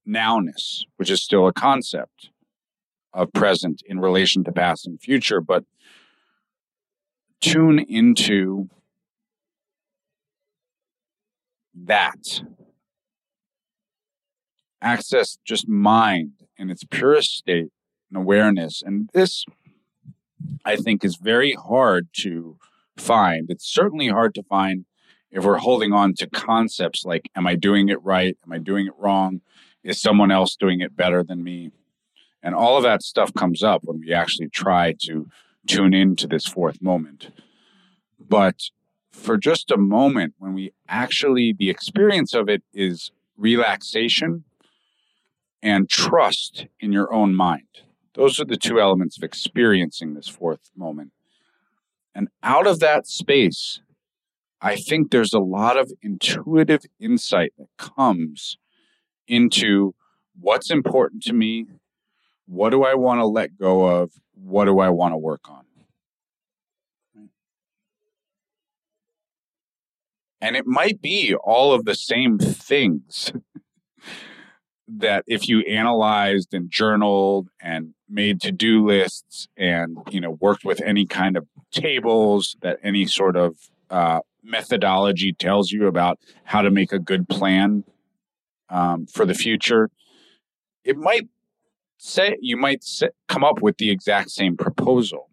nowness, 0.08 0.86
which 0.96 1.12
is 1.12 1.22
still 1.22 1.48
a 1.48 1.54
concept 1.54 2.30
of 3.14 3.34
present 3.34 3.84
in 3.86 4.00
relation 4.00 4.42
to 4.46 4.54
past 4.54 4.88
and 4.88 5.02
future, 5.02 5.42
but 5.42 5.66
tune 7.42 7.80
into 7.90 8.70
that. 11.76 12.42
Access 14.82 15.40
just 15.44 15.68
mind 15.68 16.32
in 16.58 16.70
its 16.70 16.86
purest 16.86 17.36
state 17.36 17.74
and 18.10 18.18
awareness. 18.18 18.82
And 18.82 19.10
this, 19.14 19.44
I 20.66 20.76
think, 20.76 21.04
is 21.04 21.16
very 21.18 21.54
hard 21.54 22.08
to 22.22 22.58
find. 22.98 23.50
It's 23.50 23.68
certainly 23.68 24.08
hard 24.08 24.36
to 24.36 24.44
find 24.44 24.86
if 25.32 25.44
we're 25.44 25.58
holding 25.58 25.94
on 25.94 26.14
to 26.16 26.30
concepts 26.30 27.06
like, 27.06 27.30
am 27.36 27.48
I 27.48 27.56
doing 27.56 27.90
it 27.90 28.02
right? 28.04 28.38
Am 28.46 28.52
I 28.52 28.60
doing 28.60 28.86
it 28.88 28.94
wrong? 28.98 29.42
Is 29.84 30.00
someone 30.00 30.32
else 30.32 30.56
doing 30.56 30.80
it 30.80 30.96
better 30.96 31.24
than 31.24 31.44
me? 31.44 31.72
And 32.44 32.54
all 32.54 32.78
of 32.78 32.84
that 32.84 33.02
stuff 33.02 33.34
comes 33.34 33.64
up 33.64 33.82
when 33.84 34.00
we 34.00 34.14
actually 34.14 34.50
try 34.50 34.94
to 35.04 35.28
tune 35.66 35.94
into 35.94 36.28
this 36.28 36.46
fourth 36.46 36.82
moment. 36.82 37.30
But 38.20 38.70
for 39.12 39.38
just 39.38 39.72
a 39.72 39.78
moment, 39.78 40.36
when 40.38 40.54
we 40.54 40.74
actually, 40.88 41.54
the 41.58 41.70
experience 41.70 42.34
of 42.34 42.50
it 42.50 42.64
is 42.74 43.12
relaxation 43.38 44.44
and 45.62 45.90
trust 45.90 46.68
in 46.80 46.92
your 46.92 47.12
own 47.14 47.34
mind. 47.34 47.68
Those 48.16 48.40
are 48.40 48.46
the 48.46 48.58
two 48.58 48.80
elements 48.80 49.18
of 49.18 49.24
experiencing 49.24 50.14
this 50.14 50.28
fourth 50.28 50.70
moment. 50.76 51.12
And 52.14 52.28
out 52.44 52.68
of 52.68 52.80
that 52.80 53.08
space, 53.08 53.82
I 54.62 54.76
think 54.76 55.12
there's 55.12 55.34
a 55.34 55.40
lot 55.40 55.78
of 55.78 55.92
intuitive 56.02 56.84
insight 57.00 57.54
that 57.58 57.68
comes 57.78 58.58
into 59.28 59.94
what's 60.40 60.70
important 60.70 61.24
to 61.24 61.34
me, 61.34 61.66
what 62.46 62.70
do 62.70 62.84
I 62.84 62.94
want 62.94 63.20
to 63.20 63.26
let 63.26 63.58
go 63.58 63.86
of, 63.86 64.12
what 64.34 64.66
do 64.66 64.80
I 64.80 64.90
want 64.90 65.14
to 65.14 65.18
work 65.18 65.50
on. 65.50 65.64
And 70.40 70.58
it 70.58 70.68
might 70.68 71.02
be 71.02 71.34
all 71.34 71.74
of 71.74 71.86
the 71.86 71.96
same 71.96 72.38
things 72.38 73.32
that 74.88 75.24
if 75.28 75.48
you 75.48 75.62
analyzed 75.62 76.54
and 76.54 76.70
journaled 76.70 77.48
and 77.62 77.94
made 78.10 78.42
to-do 78.42 78.86
lists 78.86 79.48
and 79.58 79.98
you 80.10 80.20
know 80.20 80.32
worked 80.42 80.66
with 80.66 80.82
any 80.82 81.06
kind 81.06 81.38
of 81.38 81.48
tables 81.72 82.56
that 82.62 82.78
any 82.84 83.06
sort 83.06 83.36
of 83.36 83.56
uh, 83.90 84.20
methodology 84.44 85.34
tells 85.34 85.72
you 85.72 85.88
about 85.88 86.20
how 86.44 86.62
to 86.62 86.70
make 86.70 86.92
a 86.92 87.00
good 87.00 87.28
plan 87.30 87.84
um, 88.70 89.06
for 89.06 89.26
the 89.26 89.34
future 89.34 89.90
it 90.84 90.98
might 90.98 91.28
say 91.98 92.38
you 92.42 92.58
might 92.58 92.84
come 93.28 93.44
up 93.44 93.62
with 93.62 93.78
the 93.78 93.90
exact 93.90 94.30
same 94.32 94.58
proposal. 94.58 95.30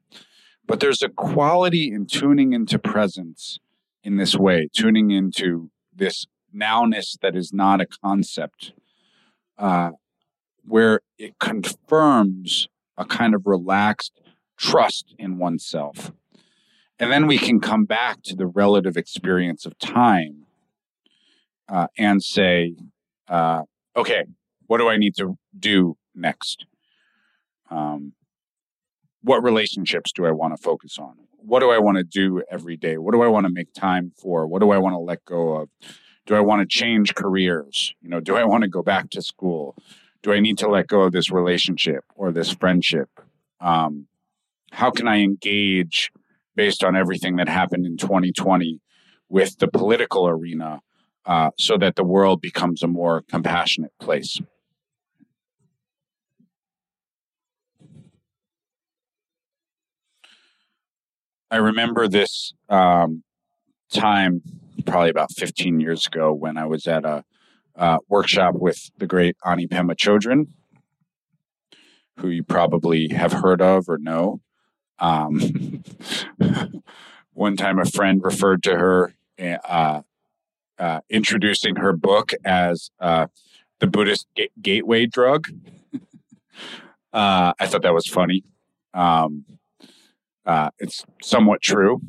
But 0.66 0.80
there's 0.80 1.02
a 1.02 1.08
quality 1.08 1.92
in 1.92 2.06
tuning 2.06 2.52
into 2.52 2.78
presence 2.78 3.58
in 4.04 4.16
this 4.16 4.36
way 4.36 4.68
tuning 4.72 5.10
into 5.10 5.70
this 5.94 6.26
nowness 6.54 7.18
that 7.20 7.36
is 7.36 7.52
not 7.52 7.80
a 7.80 7.86
concept 7.86 8.72
uh, 9.60 9.90
where 10.64 11.00
it 11.18 11.38
confirms 11.38 12.68
a 12.96 13.04
kind 13.04 13.34
of 13.34 13.46
relaxed 13.46 14.20
trust 14.58 15.14
in 15.18 15.38
oneself. 15.38 16.12
And 16.98 17.12
then 17.12 17.26
we 17.26 17.38
can 17.38 17.60
come 17.60 17.84
back 17.84 18.22
to 18.24 18.34
the 18.34 18.46
relative 18.46 18.96
experience 18.96 19.64
of 19.64 19.78
time 19.78 20.46
uh, 21.68 21.86
and 21.96 22.22
say, 22.22 22.74
uh, 23.28 23.62
okay, 23.96 24.24
what 24.66 24.78
do 24.78 24.88
I 24.88 24.96
need 24.96 25.14
to 25.16 25.38
do 25.58 25.96
next? 26.14 26.66
Um, 27.70 28.12
what 29.22 29.42
relationships 29.42 30.12
do 30.12 30.26
I 30.26 30.30
want 30.30 30.56
to 30.56 30.62
focus 30.62 30.98
on? 30.98 31.14
What 31.36 31.60
do 31.60 31.70
I 31.70 31.78
want 31.78 31.98
to 31.98 32.04
do 32.04 32.42
every 32.50 32.76
day? 32.76 32.98
What 32.98 33.12
do 33.12 33.22
I 33.22 33.28
want 33.28 33.46
to 33.46 33.52
make 33.52 33.72
time 33.72 34.12
for? 34.20 34.46
What 34.46 34.60
do 34.60 34.70
I 34.70 34.78
want 34.78 34.94
to 34.94 34.98
let 34.98 35.24
go 35.24 35.56
of? 35.56 35.68
Do 36.30 36.36
I 36.36 36.40
want 36.40 36.60
to 36.60 36.66
change 36.78 37.16
careers? 37.16 37.92
You 38.00 38.08
know, 38.08 38.20
do 38.20 38.36
I 38.36 38.44
want 38.44 38.62
to 38.62 38.68
go 38.68 38.84
back 38.84 39.10
to 39.10 39.20
school? 39.20 39.74
Do 40.22 40.32
I 40.32 40.38
need 40.38 40.58
to 40.58 40.68
let 40.68 40.86
go 40.86 41.00
of 41.00 41.10
this 41.10 41.28
relationship 41.28 42.04
or 42.14 42.30
this 42.30 42.52
friendship? 42.52 43.08
Um, 43.60 44.06
how 44.70 44.92
can 44.92 45.08
I 45.08 45.22
engage 45.22 46.12
based 46.54 46.84
on 46.84 46.94
everything 46.94 47.34
that 47.34 47.48
happened 47.48 47.84
in 47.84 47.96
2020 47.96 48.80
with 49.28 49.58
the 49.58 49.66
political 49.66 50.28
arena 50.28 50.82
uh, 51.26 51.50
so 51.58 51.76
that 51.78 51.96
the 51.96 52.04
world 52.04 52.40
becomes 52.40 52.84
a 52.84 52.86
more 52.86 53.24
compassionate 53.28 53.98
place? 53.98 54.40
I 61.50 61.56
remember 61.56 62.06
this 62.06 62.54
um, 62.68 63.24
time 63.92 64.42
probably 64.82 65.10
about 65.10 65.32
15 65.32 65.80
years 65.80 66.06
ago 66.06 66.32
when 66.32 66.56
I 66.56 66.66
was 66.66 66.86
at 66.86 67.04
a 67.04 67.24
uh, 67.76 67.98
workshop 68.08 68.54
with 68.54 68.90
the 68.98 69.06
great 69.06 69.36
Ani 69.44 69.66
Pema 69.66 69.94
Chodron, 69.94 70.48
who 72.18 72.28
you 72.28 72.42
probably 72.42 73.08
have 73.08 73.32
heard 73.32 73.62
of 73.62 73.88
or 73.88 73.98
know. 73.98 74.40
Um, 74.98 75.82
one 77.32 77.56
time, 77.56 77.78
a 77.78 77.86
friend 77.86 78.22
referred 78.22 78.62
to 78.64 78.76
her, 78.76 79.14
uh, 79.38 80.02
uh, 80.78 81.00
introducing 81.08 81.76
her 81.76 81.92
book 81.92 82.32
as 82.44 82.90
uh, 83.00 83.26
the 83.78 83.86
Buddhist 83.86 84.26
ga- 84.36 84.50
gateway 84.60 85.06
drug. 85.06 85.48
Uh, 87.12 87.52
I 87.58 87.66
thought 87.66 87.82
that 87.82 87.92
was 87.92 88.06
funny. 88.06 88.44
Um, 88.94 89.44
uh, 90.46 90.70
it's 90.78 91.04
somewhat 91.20 91.60
true 91.60 92.00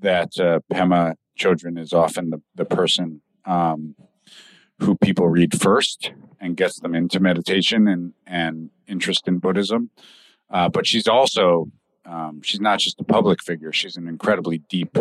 that 0.00 0.30
Pema 0.72 1.16
Chodron 1.38 1.78
is 1.78 1.92
often 1.92 2.30
the, 2.30 2.40
the 2.54 2.64
person 2.64 3.20
um, 3.44 3.94
who 4.80 4.96
people 4.96 5.28
read 5.28 5.60
first 5.60 6.12
and 6.40 6.56
gets 6.56 6.80
them 6.80 6.94
into 6.94 7.20
meditation 7.20 7.88
and, 7.88 8.12
and 8.26 8.70
interest 8.86 9.26
in 9.26 9.38
Buddhism. 9.38 9.90
Uh, 10.50 10.68
but 10.68 10.86
she's 10.86 11.08
also, 11.08 11.70
um, 12.04 12.40
she's 12.42 12.60
not 12.60 12.78
just 12.78 13.00
a 13.00 13.04
public 13.04 13.42
figure, 13.42 13.72
she's 13.72 13.96
an 13.96 14.08
incredibly 14.08 14.58
deep 14.58 14.96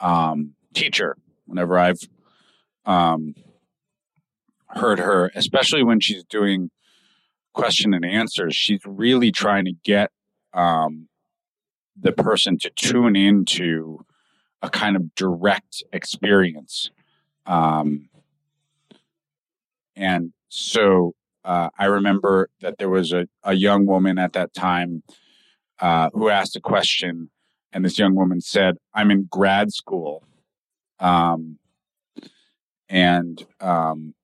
um, 0.00 0.54
teacher. 0.74 1.16
Whenever 1.46 1.78
I've 1.78 2.00
um, 2.84 3.34
heard 4.68 4.98
her, 4.98 5.30
especially 5.34 5.82
when 5.82 6.00
she's 6.00 6.24
doing 6.24 6.70
question 7.52 7.94
and 7.94 8.04
answers, 8.04 8.54
she's 8.54 8.80
really 8.84 9.32
trying 9.32 9.64
to 9.64 9.72
get 9.84 10.10
um, 10.52 11.08
the 11.98 12.12
person 12.12 12.58
to 12.58 12.70
tune 12.70 13.16
into 13.16 14.04
a 14.62 14.70
kind 14.70 14.96
of 14.96 15.14
direct 15.14 15.82
experience. 15.92 16.90
Um, 17.46 18.08
and 19.94 20.32
so 20.48 21.14
uh, 21.44 21.70
I 21.78 21.86
remember 21.86 22.48
that 22.60 22.78
there 22.78 22.88
was 22.88 23.12
a, 23.12 23.28
a 23.42 23.54
young 23.54 23.86
woman 23.86 24.18
at 24.18 24.32
that 24.32 24.52
time 24.54 25.02
uh, 25.78 26.10
who 26.12 26.28
asked 26.28 26.56
a 26.56 26.60
question, 26.60 27.30
and 27.72 27.84
this 27.84 27.98
young 27.98 28.14
woman 28.14 28.40
said, 28.40 28.76
I'm 28.94 29.10
in 29.10 29.28
grad 29.30 29.72
school. 29.72 30.24
Um, 30.98 31.58
and, 32.88 33.44
um, 33.60 34.14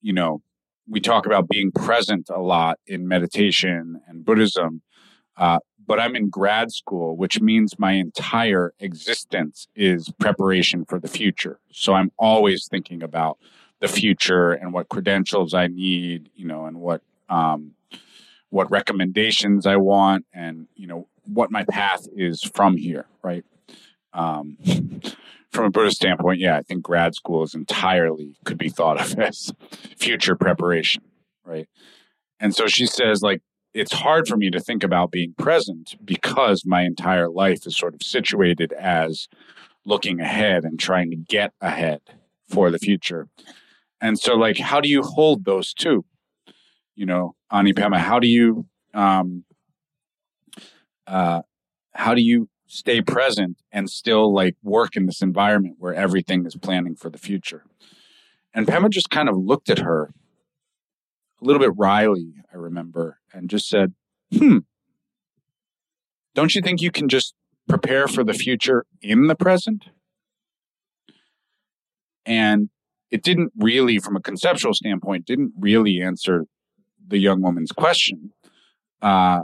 you 0.00 0.12
know, 0.12 0.42
we 0.88 1.00
talk 1.00 1.26
about 1.26 1.48
being 1.48 1.72
present 1.72 2.30
a 2.30 2.40
lot 2.40 2.78
in 2.86 3.08
meditation 3.08 4.00
and 4.06 4.24
Buddhism. 4.24 4.82
Uh, 5.36 5.58
but 5.86 6.00
I'm 6.00 6.16
in 6.16 6.28
grad 6.28 6.72
school, 6.72 7.16
which 7.16 7.40
means 7.40 7.78
my 7.78 7.92
entire 7.92 8.74
existence 8.80 9.68
is 9.74 10.10
preparation 10.18 10.84
for 10.84 10.98
the 10.98 11.08
future. 11.08 11.58
So 11.70 11.94
I'm 11.94 12.10
always 12.18 12.66
thinking 12.68 13.02
about 13.02 13.38
the 13.80 13.88
future 13.88 14.52
and 14.52 14.72
what 14.72 14.88
credentials 14.88 15.54
I 15.54 15.68
need, 15.68 16.30
you 16.34 16.46
know, 16.46 16.66
and 16.66 16.80
what 16.80 17.02
um, 17.28 17.72
what 18.50 18.70
recommendations 18.70 19.66
I 19.66 19.76
want, 19.76 20.24
and 20.32 20.66
you 20.74 20.86
know 20.86 21.08
what 21.24 21.50
my 21.50 21.64
path 21.64 22.06
is 22.16 22.42
from 22.42 22.76
here, 22.76 23.06
right? 23.22 23.44
Um, 24.12 24.56
from 25.50 25.64
a 25.66 25.70
Buddhist 25.70 25.96
standpoint, 25.96 26.40
yeah, 26.40 26.56
I 26.56 26.62
think 26.62 26.82
grad 26.82 27.14
school 27.14 27.42
is 27.42 27.54
entirely 27.54 28.36
could 28.44 28.58
be 28.58 28.68
thought 28.68 29.00
of 29.00 29.18
as 29.18 29.52
future 29.96 30.36
preparation, 30.36 31.02
right? 31.44 31.68
And 32.38 32.54
so 32.54 32.66
she 32.66 32.86
says, 32.86 33.22
like, 33.22 33.40
it's 33.76 33.92
hard 33.92 34.26
for 34.26 34.38
me 34.38 34.50
to 34.50 34.58
think 34.58 34.82
about 34.82 35.10
being 35.10 35.34
present 35.36 35.96
because 36.02 36.64
my 36.64 36.82
entire 36.82 37.28
life 37.28 37.66
is 37.66 37.76
sort 37.76 37.94
of 37.94 38.02
situated 38.02 38.72
as 38.72 39.28
looking 39.84 40.18
ahead 40.18 40.64
and 40.64 40.80
trying 40.80 41.10
to 41.10 41.16
get 41.16 41.52
ahead 41.60 42.00
for 42.48 42.70
the 42.70 42.78
future. 42.78 43.28
And 44.00 44.18
so, 44.18 44.34
like, 44.34 44.56
how 44.58 44.80
do 44.80 44.88
you 44.88 45.02
hold 45.02 45.44
those 45.44 45.74
two? 45.74 46.06
You 46.94 47.04
know, 47.04 47.34
Ani 47.52 47.74
Pema, 47.74 47.98
how 47.98 48.18
do 48.18 48.28
you, 48.28 48.64
um, 48.94 49.44
uh, 51.06 51.42
how 51.94 52.14
do 52.14 52.22
you 52.22 52.48
stay 52.66 53.02
present 53.02 53.58
and 53.70 53.90
still 53.90 54.32
like 54.32 54.56
work 54.62 54.96
in 54.96 55.04
this 55.04 55.20
environment 55.20 55.76
where 55.78 55.94
everything 55.94 56.46
is 56.46 56.56
planning 56.56 56.96
for 56.96 57.10
the 57.10 57.18
future. 57.18 57.64
And 58.54 58.66
Pema 58.66 58.90
just 58.90 59.10
kind 59.10 59.28
of 59.28 59.36
looked 59.36 59.68
at 59.68 59.80
her 59.80 60.12
a 61.40 61.44
little 61.44 61.60
bit 61.60 61.72
wryly, 61.76 62.34
I 62.52 62.56
remember, 62.56 63.18
and 63.32 63.50
just 63.50 63.68
said, 63.68 63.94
Hmm, 64.36 64.58
don't 66.34 66.54
you 66.54 66.62
think 66.62 66.80
you 66.80 66.90
can 66.90 67.08
just 67.08 67.34
prepare 67.68 68.08
for 68.08 68.24
the 68.24 68.34
future 68.34 68.84
in 69.00 69.26
the 69.26 69.36
present? 69.36 69.84
And 72.24 72.70
it 73.10 73.22
didn't 73.22 73.52
really, 73.56 73.98
from 73.98 74.16
a 74.16 74.20
conceptual 74.20 74.74
standpoint, 74.74 75.26
didn't 75.26 75.52
really 75.58 76.02
answer 76.02 76.46
the 77.06 77.18
young 77.18 77.40
woman's 77.40 77.70
question. 77.70 78.32
Uh, 79.00 79.42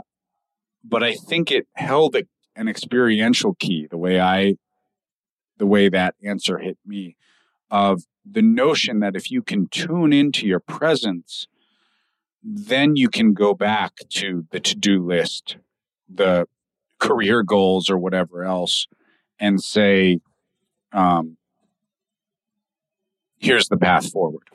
but 0.83 1.01
I 1.01 1.13
think 1.13 1.49
it 1.49 1.67
held 1.75 2.15
a 2.15 2.23
an 2.55 2.67
experiential 2.67 3.55
key, 3.55 3.87
the 3.89 3.97
way 3.97 4.19
I, 4.19 4.55
the 5.57 5.65
way 5.65 5.89
that 5.89 6.15
answer 6.23 6.59
hit 6.59 6.77
me, 6.85 7.15
of 7.71 8.03
the 8.29 8.41
notion 8.41 8.99
that 8.99 9.15
if 9.15 9.31
you 9.31 9.41
can 9.41 9.67
tune 9.67 10.13
into 10.13 10.45
your 10.45 10.59
presence, 10.59 11.47
then 12.43 12.95
you 12.95 13.09
can 13.09 13.33
go 13.33 13.53
back 13.53 13.93
to 14.09 14.45
the 14.51 14.59
to 14.59 14.75
do 14.75 15.03
list, 15.03 15.57
the 16.13 16.47
career 16.99 17.41
goals, 17.43 17.89
or 17.89 17.97
whatever 17.97 18.43
else, 18.43 18.87
and 19.39 19.61
say, 19.61 20.19
um, 20.91 21.37
here's 23.37 23.67
the 23.69 23.77
path 23.77 24.11
forward. 24.11 24.47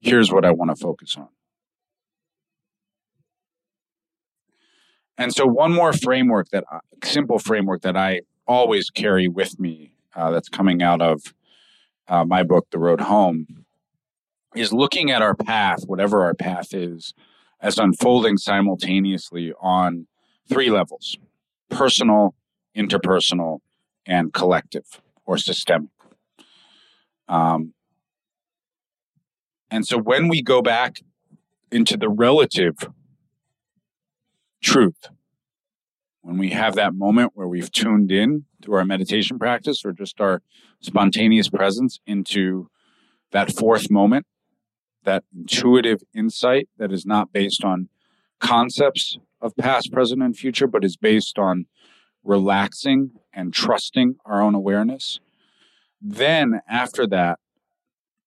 Here's 0.00 0.32
what 0.32 0.44
I 0.44 0.50
want 0.50 0.70
to 0.70 0.76
focus 0.76 1.16
on. 1.16 1.28
And 5.16 5.32
so, 5.32 5.46
one 5.46 5.72
more 5.72 5.92
framework 5.92 6.48
that, 6.50 6.64
simple 7.04 7.38
framework 7.38 7.82
that 7.82 7.96
I 7.96 8.22
always 8.46 8.90
carry 8.90 9.28
with 9.28 9.58
me 9.60 9.92
uh, 10.14 10.30
that's 10.30 10.48
coming 10.48 10.82
out 10.82 11.00
of 11.00 11.34
uh, 12.08 12.24
my 12.24 12.42
book, 12.42 12.66
The 12.70 12.78
Road 12.78 13.00
Home, 13.00 13.63
is 14.54 14.72
looking 14.72 15.10
at 15.10 15.22
our 15.22 15.34
path, 15.34 15.80
whatever 15.86 16.24
our 16.24 16.34
path 16.34 16.72
is, 16.72 17.14
as 17.60 17.78
unfolding 17.78 18.36
simultaneously 18.36 19.52
on 19.60 20.06
three 20.48 20.70
levels 20.70 21.16
personal, 21.70 22.34
interpersonal, 22.76 23.58
and 24.06 24.32
collective 24.32 25.00
or 25.24 25.38
systemic. 25.38 25.88
Um, 27.26 27.72
and 29.70 29.86
so, 29.86 29.98
when 29.98 30.28
we 30.28 30.42
go 30.42 30.62
back 30.62 30.98
into 31.70 31.96
the 31.96 32.08
relative 32.08 32.76
truth. 34.62 35.08
When 36.22 36.38
we 36.38 36.50
have 36.50 36.74
that 36.76 36.94
moment 36.94 37.32
where 37.34 37.46
we've 37.46 37.70
tuned 37.70 38.10
in 38.10 38.46
through 38.62 38.76
our 38.76 38.84
meditation 38.84 39.38
practice 39.38 39.84
or 39.84 39.92
just 39.92 40.20
our 40.20 40.40
spontaneous 40.80 41.50
presence 41.50 42.00
into 42.06 42.70
that 43.32 43.52
fourth 43.52 43.90
moment, 43.90 44.26
that 45.04 45.24
intuitive 45.34 46.02
insight 46.14 46.68
that 46.78 46.92
is 46.92 47.06
not 47.06 47.32
based 47.32 47.64
on 47.64 47.88
concepts 48.40 49.18
of 49.40 49.56
past, 49.56 49.92
present, 49.92 50.22
and 50.22 50.36
future, 50.36 50.66
but 50.66 50.84
is 50.84 50.96
based 50.96 51.38
on 51.38 51.66
relaxing 52.22 53.12
and 53.32 53.52
trusting 53.52 54.16
our 54.24 54.40
own 54.40 54.54
awareness. 54.54 55.20
Then, 56.00 56.60
after 56.68 57.06
that, 57.08 57.38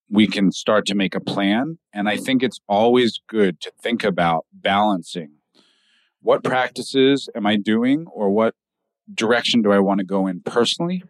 we 0.10 0.28
can 0.28 0.52
start 0.52 0.86
to 0.86 0.96
make 0.96 1.16
a 1.16 1.20
plan. 1.20 1.80
And 1.94 2.08
I 2.08 2.18
think 2.18 2.42
it's 2.42 2.60
always 2.68 3.20
good 3.28 3.60
to 3.62 3.72
think 3.82 4.04
about 4.04 4.46
balancing 4.54 5.32
what 6.22 6.44
practices 6.44 7.30
am 7.36 7.46
I 7.46 7.56
doing 7.56 8.06
or 8.12 8.30
what 8.30 8.54
direction 9.14 9.62
do 9.62 9.72
I 9.72 9.80
want 9.80 10.00
to 10.00 10.06
go 10.06 10.28
in 10.28 10.42
personally? 10.42 11.04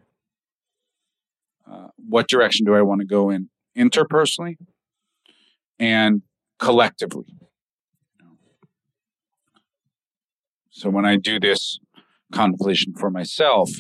Uh, 1.70 1.88
what 1.96 2.28
direction 2.28 2.66
do 2.66 2.76
I 2.76 2.82
want 2.82 3.02
to 3.02 3.08
go 3.08 3.30
in 3.30 3.50
interpersonally 3.76 4.58
and 5.80 6.22
collectively? 6.60 7.26
So 10.70 10.90
when 10.90 11.06
I 11.06 11.16
do 11.16 11.40
this 11.40 11.80
contemplation 12.32 12.94
for 12.94 13.10
myself, 13.10 13.72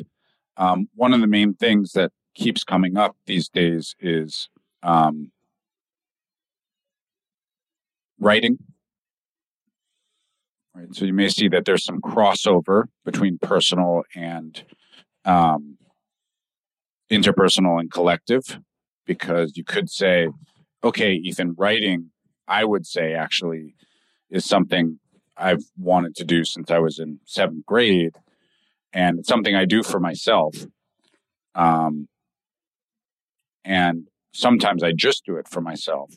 um, 0.58 0.88
one 0.96 1.14
of 1.14 1.22
the 1.22 1.28
main 1.28 1.54
things 1.54 1.92
that 1.92 2.12
keeps 2.36 2.64
coming 2.64 2.98
up 2.98 3.16
these 3.26 3.50
days 3.50 3.96
is 4.00 4.50
um, 4.82 5.32
writing 8.20 8.58
Right. 10.78 10.94
So 10.94 11.06
you 11.06 11.14
may 11.14 11.28
see 11.28 11.48
that 11.48 11.66
there's 11.66 11.84
some 11.84 12.00
crossover 12.02 12.84
between 13.04 13.40
personal 13.40 14.04
and 14.16 14.64
um, 15.26 15.78
interpersonal 17.12 17.80
and 17.80 17.92
collective, 17.92 18.60
because 19.04 19.54
you 19.56 19.64
could 19.64 19.90
say, 19.90 20.28
okay, 20.84 21.14
Ethan, 21.14 21.56
writing, 21.58 22.12
I 22.48 22.64
would 22.64 22.86
say 22.86 23.14
actually 23.14 23.76
is 24.30 24.46
something 24.46 25.00
I've 25.36 25.64
wanted 25.78 26.16
to 26.16 26.24
do 26.24 26.44
since 26.44 26.72
I 26.72 26.80
was 26.80 27.00
in 27.00 27.20
seventh 27.26 27.66
grade. 27.66 28.16
And 28.94 29.20
it's 29.20 29.28
something 29.28 29.56
I 29.56 29.66
do 29.66 29.84
for 29.84 30.00
myself. 30.00 30.56
Um, 31.54 32.08
and 33.64 34.08
sometimes 34.34 34.84
I 34.84 34.94
just 34.94 35.26
do 35.26 35.36
it 35.38 35.48
for 35.48 35.62
myself. 35.62 36.14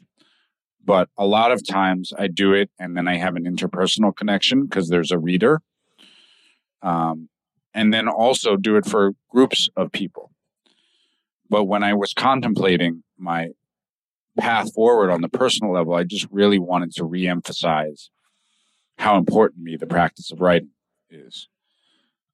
But 0.83 1.09
a 1.19 1.27
lot 1.27 1.53
of 1.53 1.67
times 1.67 2.13
I 2.17 2.29
do 2.29 2.53
it 2.55 2.71
and 2.79 2.97
then 2.97 3.07
I 3.07 3.17
have 3.17 3.37
an 3.37 3.45
interpersonal 3.45 4.17
connection 4.17 4.65
because 4.65 4.89
there's 4.89 5.11
a 5.11 5.19
reader. 5.19 5.61
Um, 6.83 7.29
and 7.75 7.93
then 7.93 8.09
also 8.09 8.57
do 8.57 8.77
it 8.77 8.87
for 8.87 9.13
groups 9.29 9.69
of 9.77 9.93
people. 9.93 10.31
But 11.49 11.65
when 11.65 11.83
I 11.83 11.95
was 11.95 12.15
contemplating 12.15 13.03
my 13.19 13.49
path 14.39 14.73
forward 14.75 15.11
on 15.11 15.21
the 15.21 15.29
personal 15.29 15.73
level, 15.73 15.95
I 15.95 16.05
just 16.05 16.27
really 16.31 16.59
wanted 16.59 16.93
to 16.93 17.05
reemphasize 17.05 18.09
how 18.99 19.17
important 19.17 19.63
me 19.63 19.77
the 19.77 19.87
practice 19.87 20.31
of 20.31 20.41
writing 20.41 20.71
is. 21.11 21.49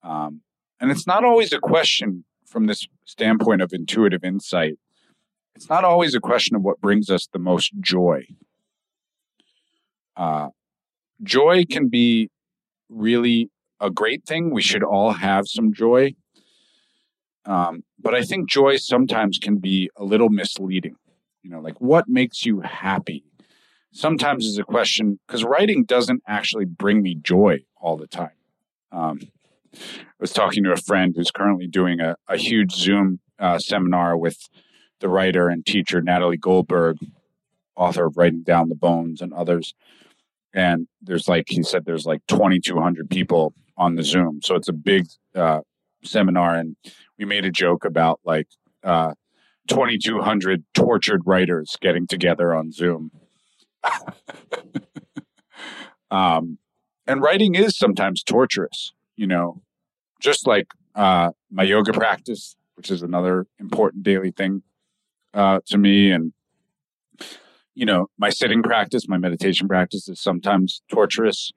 Um, 0.03 0.43
and 0.81 0.91
it's 0.91 1.07
not 1.07 1.25
always 1.25 1.53
a 1.53 1.59
question 1.59 2.25
from 2.45 2.67
this 2.67 2.87
standpoint 3.05 3.63
of 3.63 3.73
intuitive 3.73 4.25
insight 4.25 4.79
it's 5.57 5.71
not 5.71 5.85
always 5.85 6.15
a 6.15 6.21
question 6.21 6.55
of 6.55 6.63
what 6.63 6.83
brings 6.83 7.09
us 7.09 7.27
the 7.33 7.39
most 7.39 7.73
joy. 7.81 8.27
Uh, 10.15 10.49
joy 11.23 11.65
can 11.65 11.89
be 11.89 12.31
really 12.91 13.51
a 13.81 13.91
great 13.91 14.27
thing. 14.27 14.51
We 14.51 14.61
should 14.61 14.85
all 14.85 15.13
have 15.13 15.49
some 15.49 15.73
joy. 15.73 16.15
Um, 17.47 17.85
but 17.99 18.15
I 18.15 18.23
think 18.23 18.51
joy 18.51 18.77
sometimes 18.77 19.39
can 19.39 19.57
be 19.57 19.89
a 19.97 20.05
little 20.05 20.29
misleading. 20.29 20.97
You 21.47 21.53
know, 21.53 21.61
like 21.61 21.81
what 21.81 22.09
makes 22.09 22.45
you 22.45 22.61
happy? 22.63 23.23
Sometimes 23.93 24.45
is 24.45 24.59
a 24.59 24.65
question 24.65 25.21
because 25.25 25.45
writing 25.45 25.85
doesn't 25.85 26.25
actually 26.27 26.65
bring 26.65 27.03
me 27.03 27.15
joy 27.15 27.61
all 27.81 27.97
the 27.97 28.09
time. 28.09 28.35
Um, 28.91 29.21
I 29.73 29.79
was 30.19 30.33
talking 30.33 30.65
to 30.65 30.73
a 30.73 30.77
friend 30.77 31.15
who's 31.15 31.31
currently 31.31 31.69
doing 31.69 32.01
a, 32.01 32.17
a 32.27 32.37
huge 32.37 32.73
Zoom 32.73 33.21
uh, 33.39 33.61
seminar 33.61 34.17
with 34.17 34.49
the 34.99 35.09
writer 35.09 35.49
and 35.49 35.65
teacher 35.65 36.03
Natalie 36.03 36.37
Goldberg, 36.37 36.97
author 37.77 38.07
of 38.07 38.17
Writing 38.17 38.43
Down 38.43 38.69
the 38.69 38.75
Bones 38.75 39.21
and 39.21 39.33
others. 39.33 39.73
And 40.53 40.89
there's 41.01 41.29
like 41.29 41.45
he 41.47 41.63
said, 41.63 41.85
there's 41.85 42.07
like 42.07 42.23
2,200 42.27 43.09
people 43.09 43.55
on 43.77 43.95
the 43.95 44.03
Zoom, 44.03 44.41
so 44.43 44.57
it's 44.57 44.69
a 44.69 44.73
big 44.73 45.07
uh, 45.37 45.61
seminar. 46.03 46.57
And 46.57 46.75
we 47.21 47.25
made 47.25 47.45
a 47.45 47.53
joke 47.53 47.85
about 47.85 48.19
like 48.25 48.49
uh, 48.83 49.13
2,200 49.67 50.65
tortured 50.75 51.23
writers 51.27 51.77
getting 51.81 52.07
together 52.07 52.55
on 52.55 52.73
Zoom. 52.73 53.11
um, 56.11 56.59
and 57.07 57.23
writing 57.23 57.55
is 57.55 57.77
sometimes 57.77 58.23
torturous, 58.23 58.93
you 59.17 59.27
know, 59.27 59.63
just 60.21 60.47
like 60.47 60.69
uh, 60.95 61.31
my 61.51 61.63
yoga 61.63 61.93
practice, 61.93 62.57
which 62.75 62.91
is 62.91 63.03
another 63.03 63.47
important 63.59 64.03
daily 64.03 64.31
thing 64.31 64.63
uh, 65.35 65.61
to 65.67 65.79
me. 65.79 66.11
And, 66.11 66.33
you 67.75 67.87
know, 67.87 68.07
my 68.19 68.31
sitting 68.31 68.63
practice, 68.63 69.09
my 69.09 69.19
meditation 69.19 69.69
practice 69.69 70.09
is 70.09 70.21
sometimes 70.21 70.83
torturous. 70.91 71.53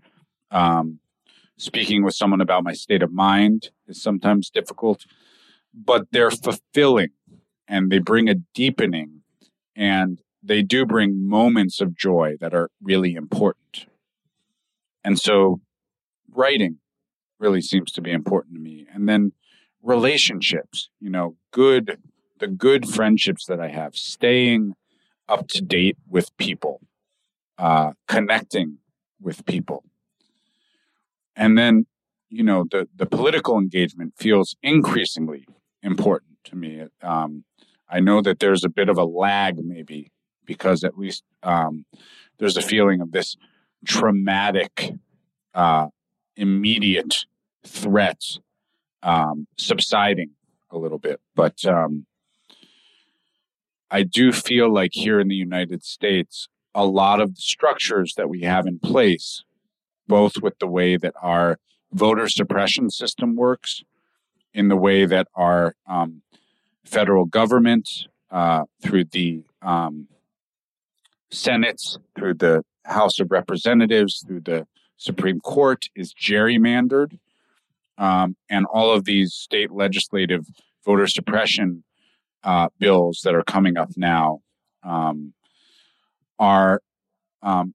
Um, 0.52 1.00
speaking 1.58 2.04
with 2.04 2.16
someone 2.16 2.42
about 2.42 2.64
my 2.64 2.74
state 2.74 3.04
of 3.04 3.12
mind 3.12 3.70
is 3.88 4.02
sometimes 4.02 4.50
difficult, 4.50 5.06
but 5.74 6.08
they're 6.12 6.32
fulfilling 6.32 7.10
and 7.70 7.92
they 7.92 8.00
bring 8.00 8.28
a 8.28 8.36
deepening 8.54 9.22
and 9.76 10.20
they 10.42 10.62
do 10.62 10.86
bring 10.86 11.28
moments 11.28 11.80
of 11.80 11.96
joy 11.96 12.36
that 12.42 12.54
are 12.54 12.70
really 12.82 13.14
important. 13.14 13.86
And 15.04 15.20
so 15.20 15.62
writing 16.30 16.80
really 17.40 17.62
seems 17.62 17.92
to 17.92 18.02
be 18.02 18.12
important 18.12 18.56
to 18.56 18.62
me. 18.62 18.88
And 18.94 19.08
then 19.08 19.34
relationships, 19.82 20.90
you 21.00 21.10
know, 21.10 21.38
good, 21.52 22.00
the 22.40 22.48
good 22.48 22.90
friendships 22.90 23.46
that 23.46 23.60
I 23.60 23.70
have, 23.70 23.96
staying 23.96 24.74
up 25.28 25.48
to 25.50 25.62
date 25.62 25.98
with 26.08 26.36
people, 26.38 26.82
uh, 27.58 27.92
connecting 28.08 28.80
with 29.22 29.46
people. 29.46 29.84
And 31.36 31.58
then, 31.58 31.86
you 32.30 32.44
know, 32.44 32.66
the, 32.70 32.88
the 32.96 33.06
political 33.06 33.58
engagement 33.58 34.14
feels 34.18 34.56
increasingly 34.64 35.46
important 35.82 36.38
to 36.46 36.56
me. 36.56 36.84
Um, 37.02 37.46
I 37.90 38.00
know 38.00 38.22
that 38.22 38.40
there's 38.40 38.64
a 38.64 38.70
bit 38.70 38.90
of 38.90 38.98
a 38.98 39.04
lag, 39.04 39.58
maybe, 39.64 40.12
because 40.46 40.84
at 40.84 40.98
least 40.98 41.24
um, 41.44 41.86
there's 42.38 42.58
a 42.58 42.62
feeling 42.62 43.02
of 43.02 43.12
this 43.12 43.36
traumatic, 43.86 44.94
uh, 45.54 45.88
immediate 46.36 47.26
threat 47.66 48.22
um, 49.04 49.48
subsiding 49.58 50.32
a 50.72 50.78
little 50.78 51.00
bit. 51.00 51.20
But 51.36 51.66
um, 51.66 52.06
I 53.90 54.04
do 54.04 54.32
feel 54.32 54.72
like 54.72 54.92
here 54.94 55.20
in 55.20 55.28
the 55.28 55.36
United 55.36 55.84
States, 55.84 56.48
a 56.76 56.86
lot 56.86 57.20
of 57.20 57.36
the 57.36 57.42
structures 57.42 58.14
that 58.18 58.30
we 58.30 58.42
have 58.42 58.68
in 58.68 58.80
place, 58.80 59.44
both 60.08 60.38
with 60.42 60.60
the 60.60 60.68
way 60.68 60.98
that 60.98 61.16
our 61.22 61.60
voter 61.92 62.30
suppression 62.30 62.90
system 62.90 63.36
works, 63.36 63.84
in 64.54 64.68
the 64.68 64.76
way 64.76 65.06
that 65.06 65.28
our 65.36 65.76
um, 65.88 66.22
federal 66.86 67.26
government, 67.26 67.90
uh, 68.32 68.64
through 68.82 69.06
the 69.06 69.44
um, 69.62 70.08
Senate, 71.32 71.82
through 72.16 72.36
the 72.36 72.64
House 72.86 73.20
of 73.20 73.32
Representatives, 73.32 74.24
through 74.26 74.42
the 74.42 74.68
Supreme 74.98 75.40
Court, 75.40 75.86
is 75.96 76.14
gerrymandered 76.14 77.18
um, 78.00 78.38
and 78.50 78.66
all 78.66 78.92
of 78.92 79.04
these 79.04 79.34
state 79.34 79.72
legislative 79.72 80.48
voter 80.86 81.06
suppression 81.06 81.84
uh, 82.44 82.70
bills 82.80 83.22
that 83.24 83.36
are 83.36 83.44
coming 83.44 83.78
up 83.78 83.90
now 83.98 84.40
um, 84.84 85.34
are 86.40 86.82
um, 87.44 87.74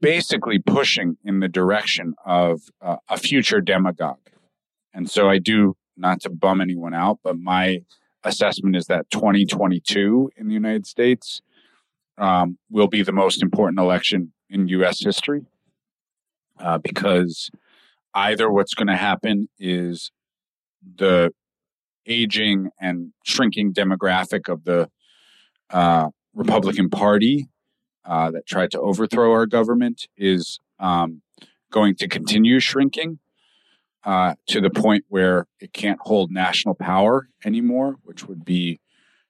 basically 0.00 0.58
pushing 0.58 1.16
in 1.24 1.38
the 1.38 1.48
direction 1.48 2.14
of 2.26 2.62
uh, 2.82 2.96
a 3.08 3.16
future 3.16 3.60
demagogue. 3.60 4.18
And 4.92 5.08
so 5.08 5.30
I 5.30 5.38
do, 5.38 5.76
not 5.96 6.20
to 6.22 6.30
bum 6.30 6.60
anyone 6.60 6.92
out, 6.92 7.20
but 7.22 7.38
my 7.38 7.82
assessment 8.24 8.76
is 8.76 8.86
that 8.86 9.10
2022 9.10 10.30
in 10.36 10.48
the 10.48 10.54
United 10.54 10.86
States 10.86 11.40
um, 12.18 12.58
will 12.70 12.88
be 12.88 13.02
the 13.02 13.12
most 13.12 13.42
important 13.42 13.78
election 13.78 14.32
in 14.48 14.68
U.S. 14.68 15.00
history 15.02 15.46
uh, 16.58 16.78
because 16.78 17.50
either 18.14 18.50
what's 18.50 18.74
going 18.74 18.88
to 18.88 18.96
happen 18.96 19.48
is 19.58 20.12
the 20.96 21.32
aging 22.06 22.70
and 22.80 23.12
shrinking 23.24 23.72
demographic 23.72 24.48
of 24.52 24.64
the 24.64 24.90
uh, 25.70 26.08
Republican 26.34 26.90
Party 26.90 27.48
uh, 28.04 28.30
that 28.30 28.46
tried 28.46 28.70
to 28.72 28.80
overthrow 28.80 29.32
our 29.32 29.46
government 29.46 30.06
is 30.16 30.58
um, 30.78 31.22
going 31.70 31.94
to 31.94 32.08
continue 32.08 32.60
shrinking 32.60 33.18
uh, 34.04 34.34
to 34.48 34.60
the 34.60 34.70
point 34.70 35.04
where 35.08 35.46
it 35.60 35.72
can't 35.72 36.00
hold 36.02 36.30
national 36.30 36.74
power 36.74 37.28
anymore, 37.44 37.96
which 38.02 38.26
would 38.26 38.44
be 38.44 38.80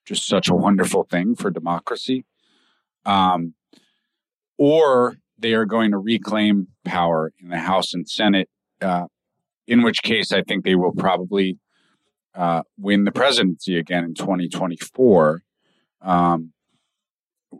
just 0.06 0.26
such 0.26 0.48
a 0.48 0.54
wonderful 0.54 1.04
thing 1.04 1.34
for 1.34 1.50
democracy. 1.50 2.24
Um, 3.04 3.54
or 4.58 5.16
they 5.38 5.54
are 5.54 5.66
going 5.66 5.90
to 5.90 5.98
reclaim 5.98 6.68
power 6.84 7.32
in 7.40 7.48
the 7.48 7.58
House 7.58 7.92
and 7.94 8.08
Senate 8.08 8.48
uh, 8.80 9.06
in 9.66 9.82
which 9.82 10.02
case 10.02 10.32
I 10.32 10.42
think 10.42 10.64
they 10.64 10.74
will 10.74 10.92
probably 10.92 11.58
uh, 12.34 12.62
win 12.78 13.04
the 13.04 13.12
presidency 13.12 13.76
again 13.76 14.04
in 14.04 14.14
2024. 14.14 15.42
Um, 16.00 16.52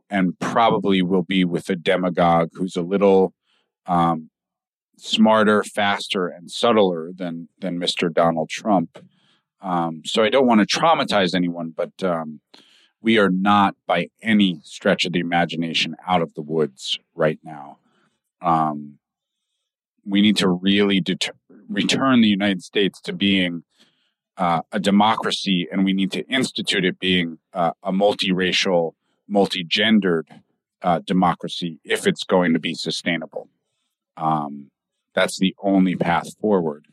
and 0.08 0.38
probably 0.38 1.02
will 1.02 1.22
be 1.22 1.44
with 1.44 1.68
a 1.68 1.76
demagogue 1.76 2.50
who's 2.54 2.76
a 2.76 2.82
little 2.82 3.34
um, 3.86 4.30
smarter, 5.02 5.64
faster, 5.64 6.28
and 6.28 6.48
subtler 6.48 7.10
than 7.12 7.48
than 7.58 7.78
Mr. 7.78 8.12
Donald 8.12 8.48
Trump. 8.48 9.04
Um, 9.60 10.02
so 10.04 10.22
I 10.22 10.30
don't 10.30 10.46
want 10.46 10.66
to 10.66 10.78
traumatize 10.78 11.34
anyone, 11.34 11.72
but 11.76 11.92
um, 12.02 12.40
we 13.00 13.18
are 13.18 13.30
not 13.30 13.74
by 13.86 14.08
any 14.20 14.60
stretch 14.62 15.04
of 15.04 15.12
the 15.12 15.20
imagination 15.20 15.96
out 16.06 16.22
of 16.22 16.34
the 16.34 16.42
woods 16.42 16.98
right 17.14 17.38
now. 17.42 17.78
Um, 18.40 18.98
we 20.04 20.20
need 20.20 20.36
to 20.38 20.48
really 20.48 21.00
deter- 21.00 21.32
return 21.68 22.20
the 22.20 22.28
United 22.28 22.62
States 22.62 23.00
to 23.02 23.12
being 23.12 23.62
uh, 24.36 24.62
a 24.72 24.80
democracy, 24.80 25.68
and 25.70 25.84
we 25.84 25.92
need 25.92 26.12
to 26.12 26.26
institute 26.28 26.84
it 26.84 26.98
being 26.98 27.38
uh, 27.52 27.72
a 27.82 27.92
multiracial, 27.92 28.92
multi-gendered 29.28 30.28
uh, 30.82 31.00
democracy 31.04 31.78
if 31.84 32.06
it's 32.06 32.24
going 32.24 32.52
to 32.52 32.58
be 32.58 32.74
sustainable. 32.74 33.48
Um, 34.16 34.71
that's 35.14 35.38
the 35.38 35.54
only 35.62 35.96
path 35.96 36.36
forward. 36.40 36.86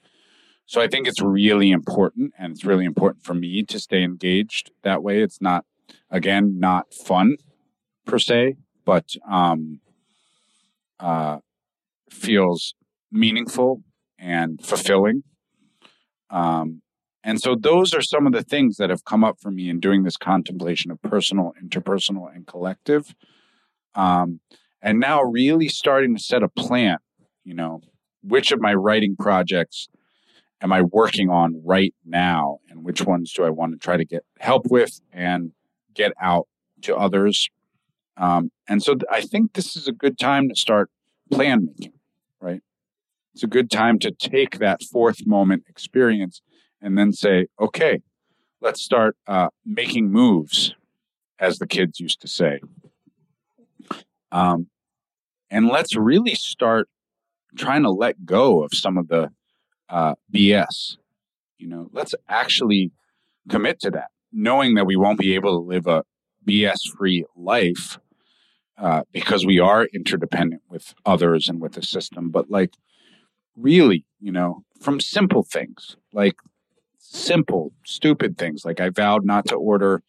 So 0.66 0.82
I 0.82 0.88
think 0.88 1.08
it's 1.08 1.22
really 1.22 1.72
important, 1.72 2.34
and 2.38 2.52
it's 2.52 2.64
really 2.64 2.86
important 2.86 3.24
for 3.24 3.34
me 3.34 3.64
to 3.64 3.80
stay 3.80 4.04
engaged 4.04 4.72
that 4.84 5.02
way. 5.02 5.22
It's 5.22 5.42
not, 5.42 5.66
again, 6.12 6.60
not 6.60 6.94
fun 6.94 7.38
per 8.06 8.20
se, 8.20 8.58
but 8.86 9.16
um, 9.28 9.80
uh, 11.00 11.40
feels 12.10 12.76
meaningful 13.12 13.84
and 14.20 14.64
fulfilling. 14.64 15.24
Um, 16.30 16.82
and 17.24 17.42
so 17.42 17.56
those 17.56 17.94
are 17.94 18.02
some 18.02 18.28
of 18.28 18.34
the 18.34 18.44
things 18.44 18.78
that 18.78 18.90
have 18.90 19.06
come 19.06 19.24
up 19.24 19.40
for 19.42 19.52
me 19.52 19.70
in 19.70 19.80
doing 19.80 20.04
this 20.04 20.18
contemplation 20.18 20.92
of 20.92 21.02
personal, 21.02 21.54
interpersonal, 21.62 22.34
and 22.34 22.46
collective. 22.46 23.16
Um, 23.96 24.40
and 24.82 25.00
now 25.00 25.22
really 25.22 25.68
starting 25.68 26.16
to 26.16 26.22
set 26.22 26.44
a 26.44 26.48
plan, 26.48 26.98
you 27.44 27.54
know, 27.54 27.82
which 28.22 28.52
of 28.52 28.60
my 28.60 28.74
writing 28.74 29.16
projects 29.18 29.88
am 30.62 30.74
I 30.74 30.82
working 30.82 31.30
on 31.30 31.62
right 31.66 31.94
now? 32.06 32.60
And 32.70 32.84
which 32.84 33.02
ones 33.02 33.34
do 33.34 33.44
I 33.44 33.50
want 33.50 33.74
to 33.74 33.80
try 33.80 33.98
to 33.98 34.06
get 34.06 34.24
help 34.40 34.68
with 34.70 35.00
and 35.12 35.52
get 35.94 36.12
out 36.22 36.48
to 36.82 36.96
others? 36.96 37.50
Um, 38.18 38.52
and 38.68 38.84
so 38.84 38.94
th- 38.94 39.06
I 39.10 39.22
think 39.22 39.54
this 39.54 39.76
is 39.76 39.88
a 39.88 39.94
good 39.94 40.20
time 40.20 40.50
to 40.50 40.56
start 40.56 40.90
plan 41.32 41.68
making, 41.68 41.94
right? 42.42 42.62
it's 43.40 43.44
a 43.46 43.48
good 43.48 43.72
time 43.72 44.00
to 44.00 44.12
take 44.12 44.60
that 44.60 44.84
fourth 44.84 45.26
moment 45.26 45.64
experience 45.70 46.42
and 46.82 46.98
then 46.98 47.14
say, 47.14 47.48
okay, 47.58 48.02
let's 48.60 48.82
start 48.82 49.16
uh, 49.28 49.48
making 49.66 50.12
moves, 50.12 50.76
as 51.40 51.58
the 51.58 51.66
kids 51.66 52.02
used 52.02 52.20
to 52.20 52.28
say. 52.28 52.60
Um, 54.30 54.68
and 55.50 55.70
let's 55.70 55.96
really 55.96 56.36
start 56.36 56.90
trying 57.58 57.84
to 57.84 57.92
let 57.92 58.26
go 58.26 58.64
of 58.64 58.72
some 58.74 58.98
of 58.98 59.08
the 59.08 59.32
uh, 59.90 60.16
BS. 60.34 60.98
You 61.58 61.68
know, 61.68 61.90
let's 61.92 62.16
actually 62.28 62.92
commit 63.50 63.80
to 63.82 63.92
that, 63.92 64.10
knowing 64.32 64.76
that 64.76 64.86
we 64.86 64.96
won't 64.96 65.20
be 65.20 65.36
able 65.36 65.60
to 65.60 65.68
live 65.68 65.88
a 65.88 66.04
BS 66.48 66.96
free 66.98 67.26
life 67.36 68.00
uh, 68.78 69.04
because 69.12 69.46
we 69.46 69.60
are 69.60 69.86
interdependent 69.94 70.62
with 70.70 70.94
others 71.06 71.50
and 71.50 71.60
with 71.60 71.74
the 71.74 71.82
system. 71.84 72.30
But 72.30 72.50
like, 72.50 72.76
really, 73.58 74.06
you 74.20 74.32
know, 74.32 74.64
from 74.80 75.00
simple 75.00 75.44
things 75.44 75.98
like 76.14 76.36
simple, 77.10 77.74
stupid 77.84 78.38
things. 78.38 78.64
Like 78.64 78.80
I 78.80 78.90
vowed 78.90 79.26
not 79.26 79.46
to 79.48 79.56
order 79.56 80.04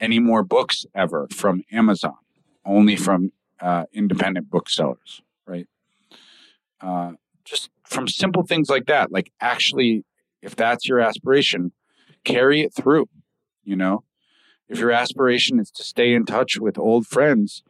any 0.00 0.18
more 0.18 0.42
books 0.42 0.86
ever 0.94 1.26
from 1.30 1.62
Amazon, 1.70 2.16
only 2.64 2.96
from 2.96 3.32
uh, 3.60 3.84
independent 3.92 4.50
booksellers, 4.50 5.22
right? 5.46 5.66
Uh, 6.84 7.12
just 7.44 7.70
from 7.84 8.06
simple 8.06 8.44
things 8.44 8.68
like 8.68 8.86
that. 8.86 9.10
Like 9.10 9.32
actually, 9.40 10.04
if 10.42 10.54
that's 10.54 10.86
your 10.86 11.00
aspiration, 11.00 11.72
carry 12.24 12.60
it 12.60 12.74
through, 12.74 13.06
you 13.62 13.76
know? 13.76 14.04
If 14.68 14.78
your 14.78 14.90
aspiration 14.90 15.60
is 15.60 15.70
to 15.72 15.84
stay 15.84 16.14
in 16.14 16.24
touch 16.24 16.58
with 16.58 16.78
old 16.78 17.06
friends, 17.06 17.62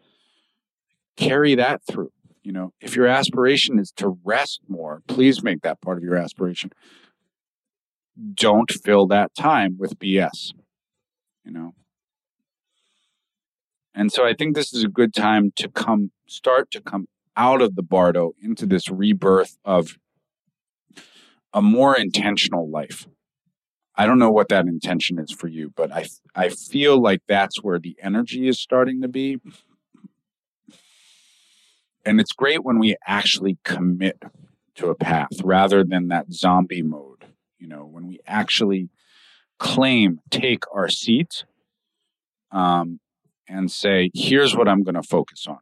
carry 1.16 1.54
that 1.54 1.82
through. 1.88 2.12
You 2.42 2.52
know, 2.52 2.72
if 2.80 2.94
your 2.94 3.06
aspiration 3.06 3.78
is 3.78 3.90
to 3.96 4.18
rest 4.24 4.60
more, 4.68 5.02
please 5.08 5.42
make 5.42 5.62
that 5.62 5.80
part 5.80 5.98
of 5.98 6.04
your 6.04 6.16
aspiration. 6.16 6.70
Don't 8.34 8.70
fill 8.70 9.06
that 9.08 9.34
time 9.34 9.76
with 9.78 9.98
BS. 9.98 10.52
You 11.44 11.52
know. 11.52 11.74
And 13.94 14.12
so 14.12 14.26
I 14.26 14.34
think 14.34 14.54
this 14.54 14.74
is 14.74 14.84
a 14.84 14.88
good 14.88 15.14
time 15.14 15.52
to 15.56 15.68
come 15.68 16.10
start 16.26 16.70
to 16.72 16.80
come 16.80 17.06
out 17.36 17.62
of 17.62 17.74
the 17.74 17.82
bardo 17.82 18.32
into 18.40 18.66
this 18.66 18.88
rebirth 18.90 19.58
of 19.64 19.98
a 21.52 21.62
more 21.62 21.96
intentional 21.96 22.68
life. 22.68 23.06
I 23.96 24.06
don't 24.06 24.18
know 24.18 24.30
what 24.30 24.48
that 24.48 24.66
intention 24.66 25.18
is 25.18 25.30
for 25.30 25.46
you, 25.46 25.72
but 25.76 25.92
I 25.92 26.06
I 26.34 26.48
feel 26.48 27.00
like 27.00 27.22
that's 27.28 27.62
where 27.62 27.78
the 27.78 27.96
energy 28.02 28.48
is 28.48 28.58
starting 28.58 29.02
to 29.02 29.08
be. 29.08 29.38
And 32.04 32.20
it's 32.20 32.32
great 32.32 32.64
when 32.64 32.78
we 32.78 32.96
actually 33.06 33.56
commit 33.64 34.22
to 34.74 34.88
a 34.88 34.94
path 34.94 35.40
rather 35.42 35.84
than 35.84 36.08
that 36.08 36.32
zombie 36.32 36.82
mode. 36.82 37.24
You 37.58 37.68
know, 37.68 37.84
when 37.84 38.06
we 38.06 38.18
actually 38.26 38.90
claim, 39.58 40.20
take 40.30 40.64
our 40.72 40.88
seat, 40.88 41.44
um, 42.50 43.00
and 43.48 43.70
say, 43.70 44.10
here's 44.14 44.56
what 44.56 44.68
I'm 44.68 44.82
going 44.82 44.94
to 44.94 45.02
focus 45.02 45.46
on. 45.46 45.58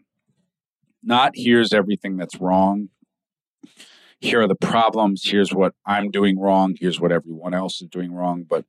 Not 1.03 1.33
here's 1.35 1.73
everything 1.73 2.17
that's 2.17 2.41
wrong. 2.41 2.89
Here 4.21 4.43
are 4.43 4.49
the 4.49 4.55
problems. 4.55 5.23
Here's 5.25 5.53
what 5.53 5.75
I'm 5.85 6.11
doing 6.11 6.39
wrong. 6.39 6.77
Here's 6.79 7.01
what 7.01 7.11
everyone 7.11 7.55
else 7.55 7.83
is 7.83 7.89
doing 7.89 8.13
wrong. 8.13 8.45
But 8.49 8.65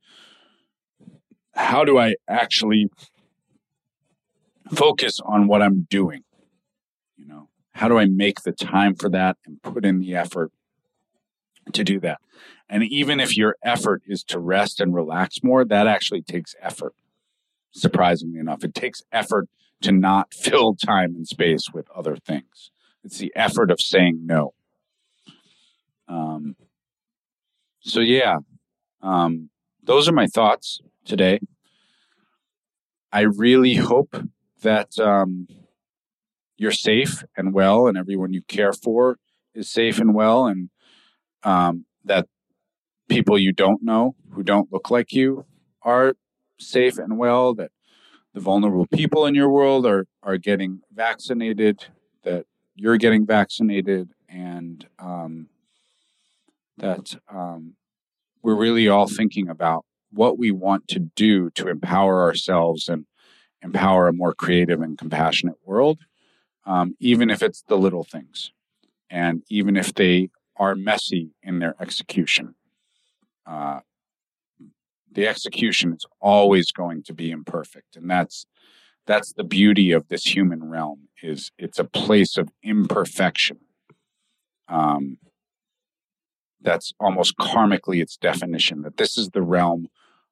how 1.54 1.84
do 1.84 1.98
I 1.98 2.16
actually 2.28 2.88
focus 4.72 5.20
on 5.24 5.46
what 5.46 5.62
I'm 5.62 5.86
doing? 5.88 6.24
You 7.16 7.26
know, 7.26 7.48
how 7.72 7.86
do 7.86 7.98
I 7.98 8.06
make 8.06 8.42
the 8.42 8.52
time 8.52 8.96
for 8.96 9.08
that 9.10 9.36
and 9.46 9.62
put 9.62 9.84
in 9.84 10.00
the 10.00 10.16
effort 10.16 10.50
to 11.72 11.84
do 11.84 12.00
that? 12.00 12.18
And 12.68 12.82
even 12.82 13.20
if 13.20 13.36
your 13.36 13.56
effort 13.62 14.02
is 14.06 14.24
to 14.24 14.40
rest 14.40 14.80
and 14.80 14.92
relax 14.92 15.44
more, 15.44 15.64
that 15.64 15.86
actually 15.86 16.22
takes 16.22 16.56
effort. 16.60 16.94
Surprisingly 17.72 18.38
enough, 18.38 18.64
it 18.64 18.74
takes 18.74 19.02
effort 19.12 19.48
to 19.82 19.92
not 19.92 20.32
fill 20.34 20.74
time 20.74 21.14
and 21.14 21.26
space 21.26 21.70
with 21.72 21.88
other 21.90 22.16
things. 22.16 22.70
It's 23.02 23.18
the 23.18 23.32
effort 23.36 23.70
of 23.70 23.80
saying 23.80 24.20
no. 24.24 24.54
Um, 26.08 26.56
so, 27.80 28.00
yeah, 28.00 28.38
um, 29.02 29.50
those 29.82 30.08
are 30.08 30.12
my 30.12 30.26
thoughts 30.26 30.80
today. 31.04 31.40
I 33.12 33.20
really 33.20 33.74
hope 33.74 34.16
that 34.62 34.98
um, 34.98 35.46
you're 36.56 36.72
safe 36.72 37.22
and 37.36 37.52
well, 37.52 37.86
and 37.86 37.96
everyone 37.96 38.32
you 38.32 38.42
care 38.42 38.72
for 38.72 39.18
is 39.54 39.70
safe 39.70 39.98
and 39.98 40.14
well, 40.14 40.46
and 40.46 40.70
um, 41.42 41.84
that 42.04 42.26
people 43.08 43.38
you 43.38 43.52
don't 43.52 43.82
know 43.82 44.16
who 44.30 44.42
don't 44.42 44.72
look 44.72 44.90
like 44.90 45.12
you 45.12 45.44
are 45.82 46.14
safe 46.58 46.98
and 46.98 47.18
well, 47.18 47.54
that 47.54 47.70
the 48.34 48.40
vulnerable 48.40 48.86
people 48.86 49.24
in 49.26 49.34
your 49.34 49.48
world 49.48 49.86
are, 49.86 50.06
are 50.22 50.36
getting 50.36 50.80
vaccinated, 50.92 51.86
that 52.24 52.44
you're 52.74 52.98
getting 52.98 53.24
vaccinated, 53.24 54.10
and 54.28 54.86
um, 54.98 55.48
that 56.76 57.16
um, 57.28 57.74
we're 58.42 58.56
really 58.56 58.88
all 58.88 59.06
thinking 59.08 59.48
about 59.48 59.84
what 60.10 60.36
we 60.36 60.50
want 60.50 60.88
to 60.88 60.98
do 60.98 61.48
to 61.50 61.68
empower 61.68 62.22
ourselves 62.22 62.88
and 62.88 63.06
empower 63.62 64.08
a 64.08 64.12
more 64.12 64.34
creative 64.34 64.80
and 64.80 64.98
compassionate 64.98 65.56
world, 65.64 66.00
um, 66.66 66.96
even 66.98 67.30
if 67.30 67.42
it's 67.42 67.62
the 67.68 67.78
little 67.78 68.04
things 68.04 68.52
and 69.08 69.42
even 69.48 69.76
if 69.76 69.94
they 69.94 70.28
are 70.56 70.74
messy 70.74 71.30
in 71.42 71.60
their 71.60 71.74
execution. 71.80 72.54
Uh, 73.46 73.80
the 75.14 75.26
execution 75.26 75.92
is 75.92 76.04
always 76.20 76.70
going 76.72 77.02
to 77.04 77.14
be 77.14 77.30
imperfect 77.30 77.96
and 77.96 78.10
that's 78.10 78.46
that's 79.06 79.32
the 79.32 79.44
beauty 79.44 79.92
of 79.92 80.08
this 80.08 80.24
human 80.24 80.64
realm 80.70 81.08
is 81.22 81.50
it's 81.58 81.78
a 81.78 81.84
place 81.84 82.36
of 82.36 82.48
imperfection. 82.62 83.58
Um, 84.68 85.18
that's 86.62 86.94
almost 86.98 87.36
karmically 87.36 88.00
its 88.00 88.16
definition 88.16 88.80
that 88.82 88.96
this 88.96 89.18
is 89.18 89.30
the 89.30 89.42
realm 89.42 89.88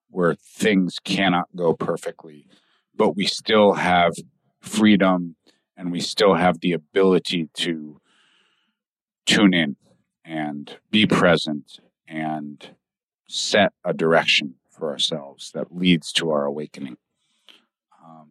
where 0.09 0.35
things 0.35 0.99
cannot 1.05 1.49
go 1.55 1.75
perfectly 1.75 2.47
but 2.95 3.17
we 3.17 3.27
still 3.27 3.75
have 3.75 4.15
freedom 4.61 5.37
and 5.77 5.93
we 5.93 6.01
still 6.01 6.35
have 6.35 6.61
the 6.61 6.73
ability 6.73 7.49
to 7.55 8.01
tune 9.27 9.53
in 9.53 9.77
and 10.25 10.79
be 10.91 11.07
present 11.07 11.81
and 12.07 12.75
set 13.29 13.73
a 13.85 13.93
direction 13.93 14.55
for 14.83 14.91
ourselves 14.91 15.53
that 15.55 15.73
leads 15.73 16.11
to 16.11 16.33
our 16.33 16.45
awakening. 16.45 16.97
Um, 18.05 18.31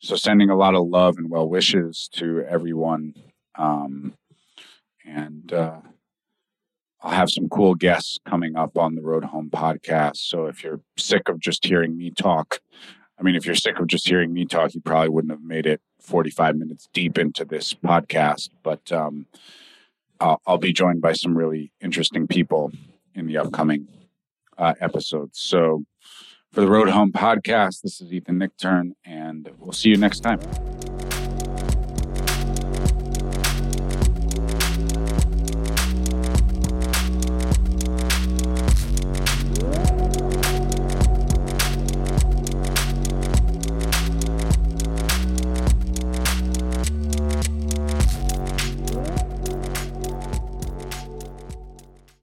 so, 0.00 0.16
sending 0.16 0.50
a 0.50 0.56
lot 0.56 0.74
of 0.74 0.88
love 0.88 1.18
and 1.18 1.30
well 1.30 1.48
wishes 1.48 2.08
to 2.14 2.40
everyone. 2.40 3.14
Um, 3.56 4.14
and 5.04 5.52
uh, 5.52 5.82
I'll 7.00 7.14
have 7.14 7.30
some 7.30 7.48
cool 7.48 7.76
guests 7.76 8.18
coming 8.26 8.56
up 8.56 8.76
on 8.76 8.96
the 8.96 9.02
Road 9.02 9.22
Home 9.26 9.48
podcast. 9.48 10.16
So, 10.16 10.46
if 10.46 10.64
you're 10.64 10.80
sick 10.98 11.28
of 11.28 11.38
just 11.38 11.64
hearing 11.64 11.96
me 11.96 12.10
talk, 12.10 12.58
I 13.16 13.22
mean, 13.22 13.36
if 13.36 13.46
you're 13.46 13.54
sick 13.54 13.78
of 13.78 13.86
just 13.86 14.08
hearing 14.08 14.32
me 14.32 14.46
talk, 14.46 14.74
you 14.74 14.80
probably 14.80 15.10
wouldn't 15.10 15.30
have 15.30 15.44
made 15.44 15.66
it 15.66 15.80
45 16.00 16.56
minutes 16.56 16.88
deep 16.92 17.18
into 17.18 17.44
this 17.44 17.72
podcast. 17.72 18.50
But 18.64 18.90
um, 18.90 19.26
I'll, 20.18 20.40
I'll 20.44 20.58
be 20.58 20.72
joined 20.72 21.02
by 21.02 21.12
some 21.12 21.38
really 21.38 21.70
interesting 21.80 22.26
people 22.26 22.72
in 23.14 23.28
the 23.28 23.36
upcoming 23.36 23.86
uh, 24.58 24.74
episodes. 24.80 25.40
So 25.40 25.84
for 26.52 26.60
the 26.60 26.68
Road 26.68 26.88
Home 26.88 27.12
podcast, 27.12 27.82
this 27.82 28.00
is 28.00 28.12
Ethan 28.12 28.38
Nichtern, 28.38 28.92
and 29.04 29.50
we'll 29.58 29.72
see 29.72 29.90
you 29.90 29.96
next 29.96 30.20
time. 30.20 30.40